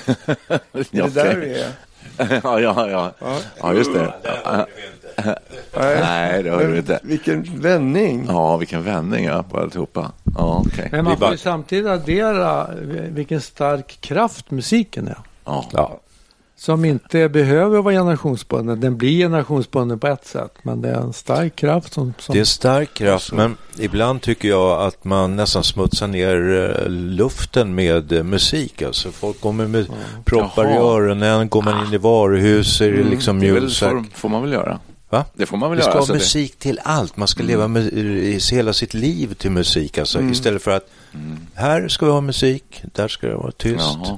Ja, 0.92 1.08
Det 1.08 1.14
där 1.14 1.38
okej. 1.38 1.62
är... 1.62 2.40
ja, 2.44 2.60
ja, 2.60 2.90
ja. 3.20 3.40
Ja, 3.60 3.74
just 3.74 3.94
det. 3.94 4.14
Nej, 5.74 6.44
det 6.44 6.50
hör 6.50 6.68
du 6.68 6.78
inte. 6.78 7.00
Vilken 7.04 7.62
vändning. 7.62 8.26
Ja, 8.28 8.58
vilken 8.58 8.84
vändning 8.84 9.26
ja, 9.26 9.44
på 9.44 9.60
alltihopa. 9.60 10.12
Ja, 10.38 10.64
okej. 10.68 10.90
Men 10.92 11.06
man 11.06 11.18
får 11.18 11.32
ju 11.32 11.38
samtidigt 11.38 11.88
addera 11.88 12.70
vilken 13.10 13.42
stark 13.42 13.98
kraft 14.02 14.52
musiken 14.52 15.08
är. 15.08 15.18
Ja. 15.48 15.66
Ja. 15.74 16.00
Som 16.60 16.86
inte 16.86 17.30
behöver 17.30 17.82
vara 17.82 17.94
generationsbunden. 17.94 18.80
Den 18.80 18.98
blir 18.98 19.18
generationsbunden 19.18 20.00
på 20.00 20.08
ett 20.08 20.26
sätt. 20.28 20.52
Men 20.64 20.82
det 20.82 20.90
är 20.90 20.96
en 21.02 21.14
stark 21.14 21.56
kraft 21.56 21.94
som... 21.94 22.14
som 22.20 22.34
Det 22.34 22.38
är 22.38 22.42
en 22.42 22.46
stark 22.46 22.94
kraft, 22.94 23.32
men 23.32 23.58
ibland 23.80 24.22
tycker 24.22 24.48
jag 24.48 24.82
att 24.82 25.04
man 25.04 25.36
nästan 25.36 25.64
smutsar 25.64 26.08
ner 26.08 26.72
eh, 26.84 26.90
luften 26.90 27.76
med 27.76 28.12
eh, 28.12 28.24
musik. 28.24 28.82
Alltså 28.82 29.12
folk 29.12 29.42
kommer 29.42 29.68
med 29.68 29.88
proppar 30.26 30.66
i 30.66 30.74
Jaha. 30.74 30.84
öronen, 30.96 31.50
går 31.50 31.62
man 31.62 31.88
in 31.88 31.94
i 31.94 31.98
varuhus 31.98 32.82
är 32.82 32.92
det 32.92 33.04
liksom 33.04 33.40
Det 33.40 33.48
är 33.48 33.54
väl, 33.54 33.64
Muzak. 33.64 33.92
får, 33.92 34.06
får 34.14 34.30
man 34.30 34.42
väl 34.42 34.52
göra. 34.54 34.80
Va? 35.10 35.26
Det 35.34 35.46
får 35.46 35.58
man 35.58 35.70
väl 35.70 35.78
Det 35.78 35.84
ska 35.84 35.90
göra. 35.90 35.94
vara 35.94 36.00
alltså, 36.02 36.14
det- 36.14 36.20
musik 36.20 36.60
till 36.60 36.80
allt. 36.84 37.18
Man 37.18 37.28
ska 37.28 37.44
leva 37.44 37.68
med, 37.68 37.84
i 37.94 38.40
hela 38.52 38.74
sitt 38.74 38.94
liv 38.94 39.34
till 39.34 39.52
musik. 39.52 39.98
Alltså, 39.98 40.22
Istället 40.22 40.62
för 40.62 40.72
att 40.72 40.90
här 41.54 41.88
ska 41.88 42.06
vi 42.06 42.12
ha 42.12 42.22
musik, 42.22 42.82
där 42.94 43.08
ska 43.08 43.28
det 43.28 43.36
vara 43.36 43.52
tyst. 43.52 43.80
Jaha. 44.06 44.18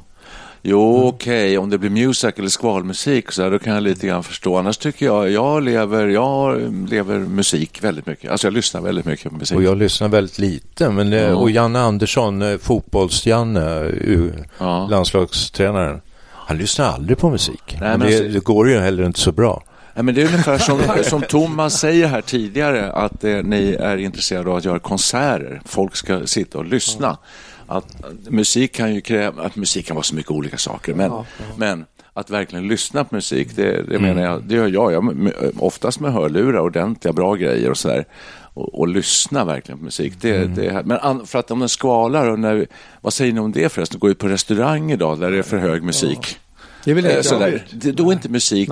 Jo, 0.62 1.08
okej, 1.08 1.58
om 1.58 1.69
det 1.69 1.78
blir 1.78 1.89
music 1.89 2.34
eller 2.38 2.48
skvalmusik 2.50 3.32
så 3.32 3.43
här, 3.43 3.52
då 3.52 3.60
kan 3.60 3.74
jag 3.74 3.84
lite 3.84 4.08
grann 4.08 4.24
förstå. 4.24 4.58
Annars 4.58 4.78
tycker 4.78 5.06
jag, 5.06 5.30
jag 5.32 5.63
lever, 5.63 6.08
jag 6.08 6.62
lever 6.89 7.19
musik 7.19 7.84
väldigt 7.84 8.06
mycket. 8.06 8.32
Alltså 8.32 8.48
jag 8.48 8.54
lyssnar 8.54 8.82
väldigt 8.82 9.06
mycket 9.06 9.32
på 9.32 9.38
musik. 9.38 9.58
Och 9.58 9.63
jag 9.63 9.78
lyssnar 9.78 10.08
väldigt 10.08 10.39
lite. 10.39 10.89
Men, 10.89 11.13
eh, 11.13 11.19
Ja. 11.22 11.36
Och 11.36 11.52
Janne 11.52 11.80
Andersson, 11.80 12.41
eh, 12.41 12.58
fotbolls-Janne, 12.58 13.80
U- 13.86 14.34
Ja. 14.60 14.88
landslagstränaren, 14.91 16.02
han 16.32 16.58
lyssnar 16.58 16.86
aldrig 16.86 17.17
på 17.17 17.30
musik. 17.30 17.78
Nej, 17.80 17.89
men 17.89 18.00
det, 18.00 18.06
alltså- 18.06 18.24
det 18.24 18.43
går 18.43 18.69
ju 18.69 18.80
heller 18.80 19.04
inte 19.06 19.19
så 19.19 19.32
bra. 19.32 19.63
Nej, 19.95 20.04
men 20.04 20.15
det 20.15 20.22
är 20.22 20.26
ungefär 20.26 20.58
som, 20.58 20.82
som 21.04 21.22
Thomas 21.22 21.80
säger 21.80 22.08
här 22.08 22.22
tidigare, 22.22 22.91
att 22.91 23.24
eh, 23.24 23.36
ni 23.43 23.72
är 23.80 23.98
intresserade 23.98 24.50
av 24.50 24.56
att 24.56 24.65
göra 24.65 24.80
konserter. 24.80 25.62
Folk 25.65 25.95
ska 25.95 26.26
sitta 26.28 26.58
och 26.58 26.65
lyssna. 26.65 27.17
Att, 27.70 28.06
att 28.06 28.30
musik 28.30 28.72
kan 28.72 28.96
ju 28.96 29.02
kräva, 29.02 29.44
att 29.44 29.56
musik 29.56 29.86
kan 29.86 29.96
vara 29.96 30.04
så 30.04 30.16
mycket 30.16 30.32
olika 30.32 30.58
saker, 30.58 30.94
men, 30.94 31.12
men 31.58 31.86
att 32.14 32.30
verkligen 32.30 32.68
lyssna 32.68 33.04
på 33.04 33.16
musik, 33.16 33.56
det, 33.56 33.84
det 33.84 34.00
menar 34.00 34.22
jag, 34.22 34.44
det 34.44 34.56
gör 34.56 34.68
jag. 34.68 34.94
jag 34.94 35.04
med, 35.04 35.34
oftast 35.58 36.00
med 36.00 36.14
hörlurar, 36.14 36.60
ordentliga, 36.60 37.14
bra 37.14 37.36
grejer 37.36 37.70
och 37.70 37.78
sådär. 37.78 38.06
Och, 38.54 38.80
och 38.80 38.88
lyssna 38.88 39.46
verkligen 39.46 39.78
på 39.78 39.84
musik. 39.84 40.14
Det, 40.22 40.46
det, 40.46 40.82
men 40.86 40.98
an, 40.98 41.26
för 41.26 41.40
att 41.40 41.52
om 41.52 41.60
den 41.60 41.70
skvalar, 41.70 42.30
och 42.30 42.40
när, 42.40 42.68
vad 43.02 43.14
säger 43.14 43.34
ni 43.34 43.40
om 43.40 43.52
det 43.52 43.72
förresten? 43.72 44.00
Går 44.00 44.10
ju 44.10 44.16
på 44.16 44.28
restaurang 44.28 44.92
idag 44.92 45.20
där 45.20 45.32
det 45.32 45.38
är 45.38 45.44
för 45.44 45.58
hög 45.58 45.84
musik. 45.84 46.38
det 46.84 46.92
är 46.92 46.96
väl 46.96 47.06
Eh, 47.06 47.12
inte 47.12 47.24
sådär. 47.24 47.66
Det, 47.72 47.92
då 47.92 48.10
är 48.10 48.14
inte 48.14 48.30
musik 48.30 48.70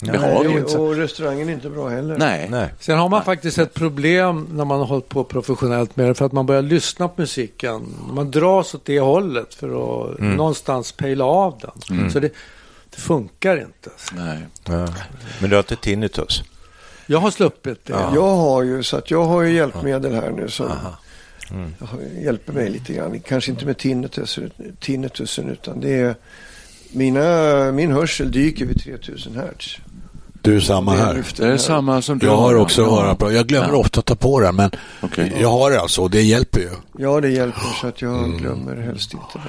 behagligt. 0.00 0.66
Nej, 0.66 0.76
och 0.76 0.94
restaurangen 0.96 1.48
är 1.48 1.52
inte 1.52 1.70
bra 1.70 1.88
heller. 1.88 2.18
Nej. 2.18 2.48
Nej. 2.50 2.68
Sen 2.80 2.98
har 2.98 3.08
man 3.08 3.24
faktiskt 3.24 3.58
ett 3.58 3.74
problem 3.74 4.48
när 4.52 4.64
man 4.64 4.78
har 4.78 4.86
hållit 4.86 5.08
på 5.08 5.24
professionellt 5.24 5.96
med 5.96 6.06
det. 6.08 6.14
För 6.14 6.24
att 6.26 6.32
man 6.32 6.46
börjar 6.46 6.62
lyssna 6.62 7.08
på 7.08 7.20
musiken. 7.20 7.94
Man 8.12 8.30
dras 8.30 8.74
åt 8.74 8.84
det 8.84 9.00
hållet 9.00 9.54
för 9.54 9.68
att 9.68 10.18
någonstans 10.20 10.92
pejla 10.92 11.24
av 11.24 11.58
den. 11.88 12.10
Så 12.10 12.20
det, 12.20 12.32
det 12.90 13.00
funkar 13.00 13.56
inte. 13.56 13.90
Nej. 14.12 14.38
Ja. 14.64 14.86
Men 15.40 15.50
du 15.50 15.56
har 15.56 15.60
inte 15.62 15.76
tinnitus? 15.76 16.42
Jag 17.06 17.18
har 17.18 17.30
sluppit 17.30 17.84
det. 17.84 17.92
Jag 18.14 18.34
har 18.36 18.62
ju, 18.62 18.82
så 18.82 18.96
att 18.96 19.10
jag 19.10 19.24
har 19.24 19.42
ju 19.42 19.52
hjälpmedel 19.54 20.14
här 20.14 20.30
nu 20.30 20.48
som 20.48 20.66
har- 21.80 22.22
hjälper 22.22 22.52
mig 22.52 22.70
lite 22.70 22.92
grann. 22.92 23.20
Kanske 23.20 23.50
inte 23.50 23.66
med 23.66 23.78
tinnitusen, 23.78 24.50
tinnitusen 24.80 25.48
utan 25.50 25.80
det 25.80 26.00
är 26.00 26.14
mina, 26.92 27.72
min 27.72 27.92
hörsel 27.92 28.30
dyker 28.32 28.64
vid 28.64 28.82
3000 28.84 29.34
hertz. 29.36 29.76
Du 30.42 30.56
är 30.56 30.60
samma 30.60 30.92
här. 30.92 31.24
Det 31.36 31.46
är 31.46 31.56
samma 31.56 32.02
som 32.02 32.18
du 32.18 32.26
Jag 32.26 32.36
har 32.36 32.54
också 32.54 32.82
ja. 32.82 32.90
hörapparat. 33.00 33.34
Jag 33.34 33.46
glömmer 33.46 33.68
Ja. 33.72 33.76
ofta 33.76 34.00
att 34.00 34.06
ta 34.06 34.14
på 34.14 34.40
den, 34.40 34.56
men 34.56 34.70
Okej. 35.00 35.32
jag 35.40 35.48
har 35.50 35.70
det 35.70 35.80
alltså 35.80 36.02
och 36.02 36.10
det 36.10 36.22
hjälper 36.22 36.60
ju. 36.60 36.70
Ja, 36.98 37.20
det 37.20 37.28
hjälper 37.28 37.60
så 37.80 37.86
att 37.86 38.02
jag 38.02 38.18
Mm. 38.24 38.36
glömmer 38.38 38.76
helst 38.76 39.12
inte 39.14 39.24
det. 39.34 39.40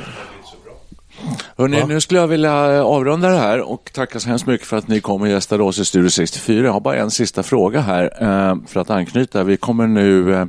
Hörrni, 1.57 1.83
nu 1.87 2.01
skulle 2.01 2.19
jag 2.19 2.27
vilja 2.27 2.75
eh, 2.75 2.81
avrunda 2.81 3.29
det 3.29 3.37
här 3.37 3.61
och 3.71 3.91
tacka 3.93 4.19
så 4.19 4.29
hemskt 4.29 4.47
mycket 4.47 4.67
för 4.67 4.77
att 4.77 4.87
ni 4.87 4.99
kom 5.01 5.21
och 5.21 5.29
gästade 5.29 5.63
oss 5.63 5.79
i 5.79 5.85
Studio 5.85 6.09
64. 6.09 6.65
Jag 6.65 6.73
har 6.73 6.79
bara 6.79 6.95
en 6.95 7.11
sista 7.11 7.43
fråga 7.43 7.81
här 7.81 8.03
eh, 8.21 8.55
för 8.67 8.79
att 8.79 8.89
anknyta. 8.89 9.43
Vi 9.43 9.57
kommer 9.57 9.87
nu 9.87 10.47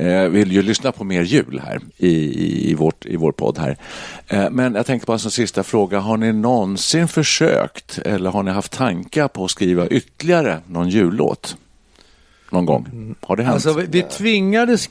eh, 0.00 0.28
vill 0.28 0.52
ju 0.52 0.62
lyssna 0.62 0.92
på 0.92 1.04
mer 1.04 1.22
jul 1.22 1.62
här 1.64 1.80
i, 1.96 2.70
i, 2.70 2.74
vårt, 2.74 3.06
i 3.06 3.16
vår 3.16 3.32
podd 3.32 3.58
här. 3.58 3.76
Eh, 4.28 4.50
men 4.50 4.74
jag 4.74 4.86
tänkte 4.86 5.06
bara 5.06 5.18
som 5.18 5.30
sista 5.30 5.62
fråga, 5.62 6.00
har 6.00 6.16
ni 6.16 6.32
någonsin 6.32 7.08
försökt 7.08 7.98
eller 7.98 8.30
har 8.30 8.42
ni 8.42 8.50
haft 8.50 8.72
tankar 8.72 9.28
på 9.28 9.44
att 9.44 9.50
skriva 9.50 9.86
ytterligare 9.86 10.60
någon 10.66 10.88
jullåt? 10.88 11.56
Någon 12.50 12.66
gång? 12.66 13.14
Har 13.20 13.36
det 13.36 13.42
hänt? 13.42 13.54
Alltså 13.54 13.72
vi, 13.72 13.86
vi 13.86 14.02
tvingades, 14.02 14.88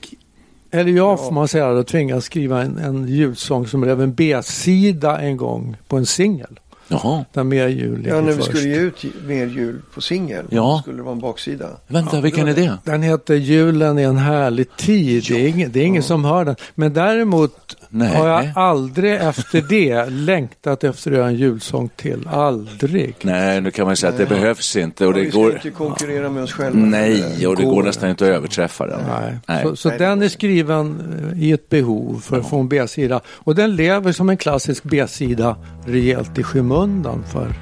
eller 0.71 0.91
jag 0.91 1.19
får 1.19 1.31
man 1.31 1.47
säga, 1.47 1.73
då, 1.73 1.83
tvingades 1.83 2.25
skriva 2.25 2.61
en, 2.61 2.77
en 2.77 3.07
julsång 3.07 3.67
som 3.67 3.81
blev 3.81 4.01
en 4.01 4.13
B-sida 4.13 5.19
en 5.19 5.37
gång 5.37 5.77
på 5.87 5.97
en 5.97 6.05
singel. 6.05 6.59
Jaha, 6.91 7.25
Där 7.33 7.43
mer 7.43 7.67
jul 7.67 8.05
Ja, 8.07 8.21
när 8.21 8.31
vi 8.31 8.33
först. 8.33 8.47
skulle 8.47 8.69
ge 8.69 8.75
ut 8.79 9.03
mer 9.27 9.45
jul 9.47 9.81
på 9.93 10.01
singel. 10.01 10.45
Ja. 10.49 10.79
skulle 10.81 10.97
det 10.97 11.03
vara 11.03 11.13
en 11.13 11.19
baksida. 11.19 11.69
vänta, 11.87 12.21
vilken 12.21 12.47
är 12.47 12.53
det? 12.53 12.77
Den 12.83 13.01
heter 13.03 13.35
Julen 13.35 13.97
är 13.97 14.07
en 14.07 14.17
härlig 14.17 14.75
tid. 14.77 15.23
Det 15.29 15.45
är 15.45 15.47
ingen, 15.47 15.71
det 15.71 15.79
är 15.79 15.83
ingen 15.85 16.03
som 16.03 16.25
hör 16.25 16.45
den. 16.45 16.55
Men 16.75 16.93
däremot 16.93 17.75
Nej. 17.89 18.15
har 18.15 18.27
jag 18.27 18.51
aldrig 18.55 19.13
efter 19.13 19.61
det 19.69 20.05
längtat 20.09 20.83
efter 20.83 21.11
att 21.11 21.17
göra 21.17 21.27
en 21.27 21.35
julsång 21.35 21.89
till. 21.95 22.27
Aldrig. 22.31 23.15
Nej, 23.21 23.61
nu 23.61 23.71
kan 23.71 23.85
man 23.85 23.95
säga 23.95 24.11
att 24.11 24.17
det 24.17 24.25
behövs 24.25 24.75
inte 24.75 25.05
och 25.05 25.11
Ja, 25.11 25.15
det 25.15 25.21
vi 25.21 25.29
ska 25.31 25.39
går... 25.39 25.53
inte 25.53 25.69
konkurrera 25.69 26.29
med 26.29 26.43
oss 26.43 26.53
själva. 26.53 26.79
Nej, 26.79 27.47
och 27.47 27.55
det 27.55 27.63
går 27.63 27.83
nästan 27.83 28.09
inte 28.09 28.25
att 28.25 28.31
överträffa 28.31 28.87
den. 28.87 28.99
Nej. 29.07 29.37
Nej. 29.47 29.63
Så, 29.63 29.75
så 29.75 29.89
Nej. 29.89 29.97
den 29.97 30.21
är 30.21 30.27
skriven 30.27 30.99
eh, 31.33 31.43
i 31.43 31.51
ett 31.51 31.69
behov 31.69 32.21
för 32.25 32.39
att 32.39 32.49
få 32.49 32.59
en 32.59 32.69
B-sida. 32.69 33.21
Och 33.27 33.55
den 33.55 33.75
lever 33.75 34.11
som 34.11 34.29
en 34.29 34.37
klassisk 34.37 34.83
B-sida 34.83 35.55
rejält 35.85 36.37
i 36.37 36.43
skymundan 36.43 37.23
för 37.31 37.53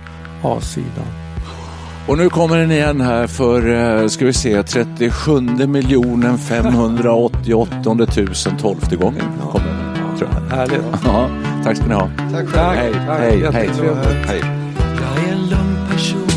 A-sidan. 0.43 1.07
Och 2.07 2.17
nu 2.17 2.29
kommer 2.29 2.57
den 2.57 2.71
igen 2.71 3.01
här 3.01 3.27
för, 3.27 3.67
eh, 4.01 4.07
ska 4.07 4.25
vi 4.25 4.33
se, 4.33 4.63
37 4.63 5.41
miljonen 5.67 6.37
588 6.37 8.05
tusen 8.05 8.57
tolfte 8.57 8.95
gången. 8.95 9.23
Kommer 9.51 9.67
den, 9.67 9.96
tror 10.17 10.29
jag. 10.49 10.57
Härligt. 10.57 10.81
Ja, 11.03 11.29
tack 11.63 11.77
ska 11.77 11.85
ni 11.85 11.93
ha. 11.93 12.09
Tack 12.17 12.47
själv. 12.47 12.53
Tack. 12.53 12.77
Hej, 12.77 12.93
tack. 13.07 13.19
hej, 13.19 13.49
hej. 13.53 13.69
Hej. 14.27 14.41
Jag 15.01 15.23
är 15.23 15.31
en 15.31 15.49
lugn 15.49 15.77
person 15.89 16.27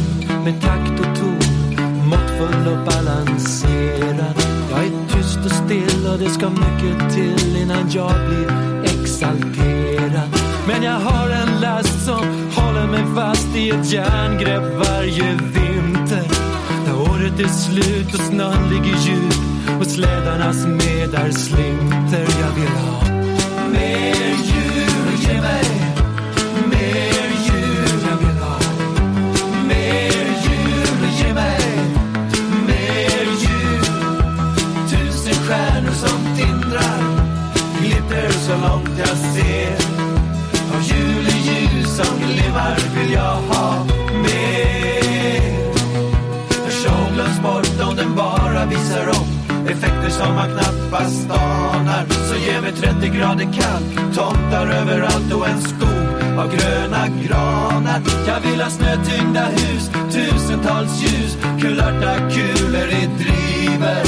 med 0.45 0.61
takt 0.61 1.01
och 1.01 1.19
ton 1.19 2.09
Måttfull 2.09 2.73
och 2.73 2.87
balanserad 2.87 4.35
Jag 4.71 4.79
är 4.79 5.09
tyst 5.09 5.39
och 5.45 5.53
still 5.53 6.07
och 6.13 6.19
det 6.19 6.31
ska 6.31 6.51
mycket 6.51 7.15
till 7.15 7.57
innan 7.57 7.91
jag 7.91 8.15
blir 8.29 8.49
exalterad 8.85 10.29
Men 10.67 10.83
jag 10.83 11.01
har 11.01 11.31
en 11.31 11.61
last 11.61 12.05
som 12.05 12.25
håller 12.57 12.87
mig 12.87 13.05
fast 13.17 13.57
i 13.57 13.71
ett 13.71 13.93
järngrepp 13.93 14.87
varje 14.87 15.33
vinter 15.33 16.29
När 16.87 17.01
året 17.01 17.41
är 17.41 17.49
slut 17.49 18.15
och 18.15 18.21
snön 18.21 18.69
ligger 18.71 18.99
djup 18.99 19.81
och 19.81 19.87
slädarnas 19.87 20.67
medar 20.67 21.31
slinter 21.31 22.27
Jag 22.41 22.55
vill 22.55 22.77
ha 22.79 23.10
jag 39.01 39.19
ser. 39.35 39.77
Av 40.75 40.83
juleljus 40.83 41.97
som 41.97 42.19
glimmar 42.19 42.77
vill 42.97 43.13
jag 43.13 43.37
ha 43.51 43.85
mer. 44.23 45.41
En 46.65 46.71
show 46.71 47.15
glöms 47.15 47.41
bort 47.43 47.89
om 47.89 47.97
den 47.97 48.15
bara 48.17 48.67
visar 48.67 49.09
upp 49.09 49.31
Effekter 49.69 50.11
som 50.11 50.35
man 50.35 50.49
knappast 50.51 51.31
anar. 51.31 52.07
Så 52.29 52.35
ge 52.37 52.61
mig 52.61 52.73
30 52.73 53.19
grader 53.19 53.45
kallt 53.45 54.17
Tomtar 54.17 54.67
överallt 54.67 55.33
och 55.33 55.49
en 55.49 55.61
skog 55.61 56.39
av 56.39 56.57
gröna 56.57 57.07
granar. 57.09 58.01
Jag 58.27 58.41
vill 58.41 58.61
ha 58.61 58.71
snötyngda 58.71 59.45
hus 59.45 59.91
Tusentals 60.13 61.03
ljus 61.03 61.39
Kulörta 61.61 62.15
kulor 62.31 62.89
i 62.89 63.09
driver 63.19 64.05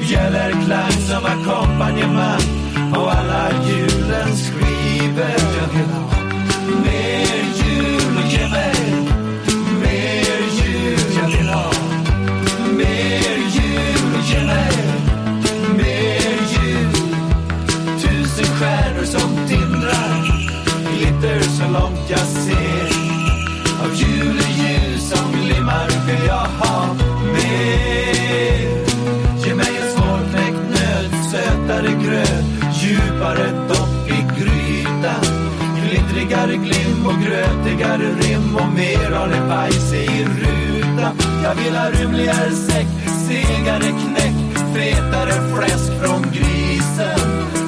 Bjällerklang 0.00 0.92
som 0.92 1.24
ackompanjemang 1.24 2.40
Och 2.96 3.12
alla 3.12 3.50
ljus 3.68 3.95
Jag 41.46 41.54
vill 41.54 41.76
ha 41.76 41.90
rymligare 41.90 42.50
säck, 42.50 42.86
segare 43.28 43.90
knäck 43.90 44.36
Fetare 44.74 45.32
fläsk 45.54 45.92
från 46.02 46.22
grisen. 46.32 47.18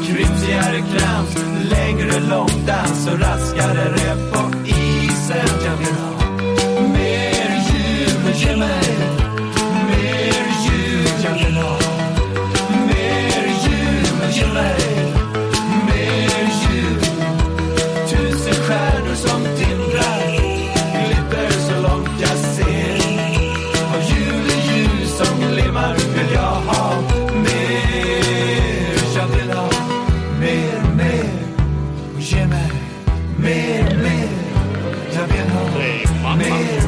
Krymsigare 0.07 0.79
krams, 0.79 1.37
längre 1.71 2.21
långdans 2.21 3.09
och 3.13 3.21
raskare 3.21 3.93
rep. 3.93 4.28
vill 35.79 36.09
ha 36.25 36.88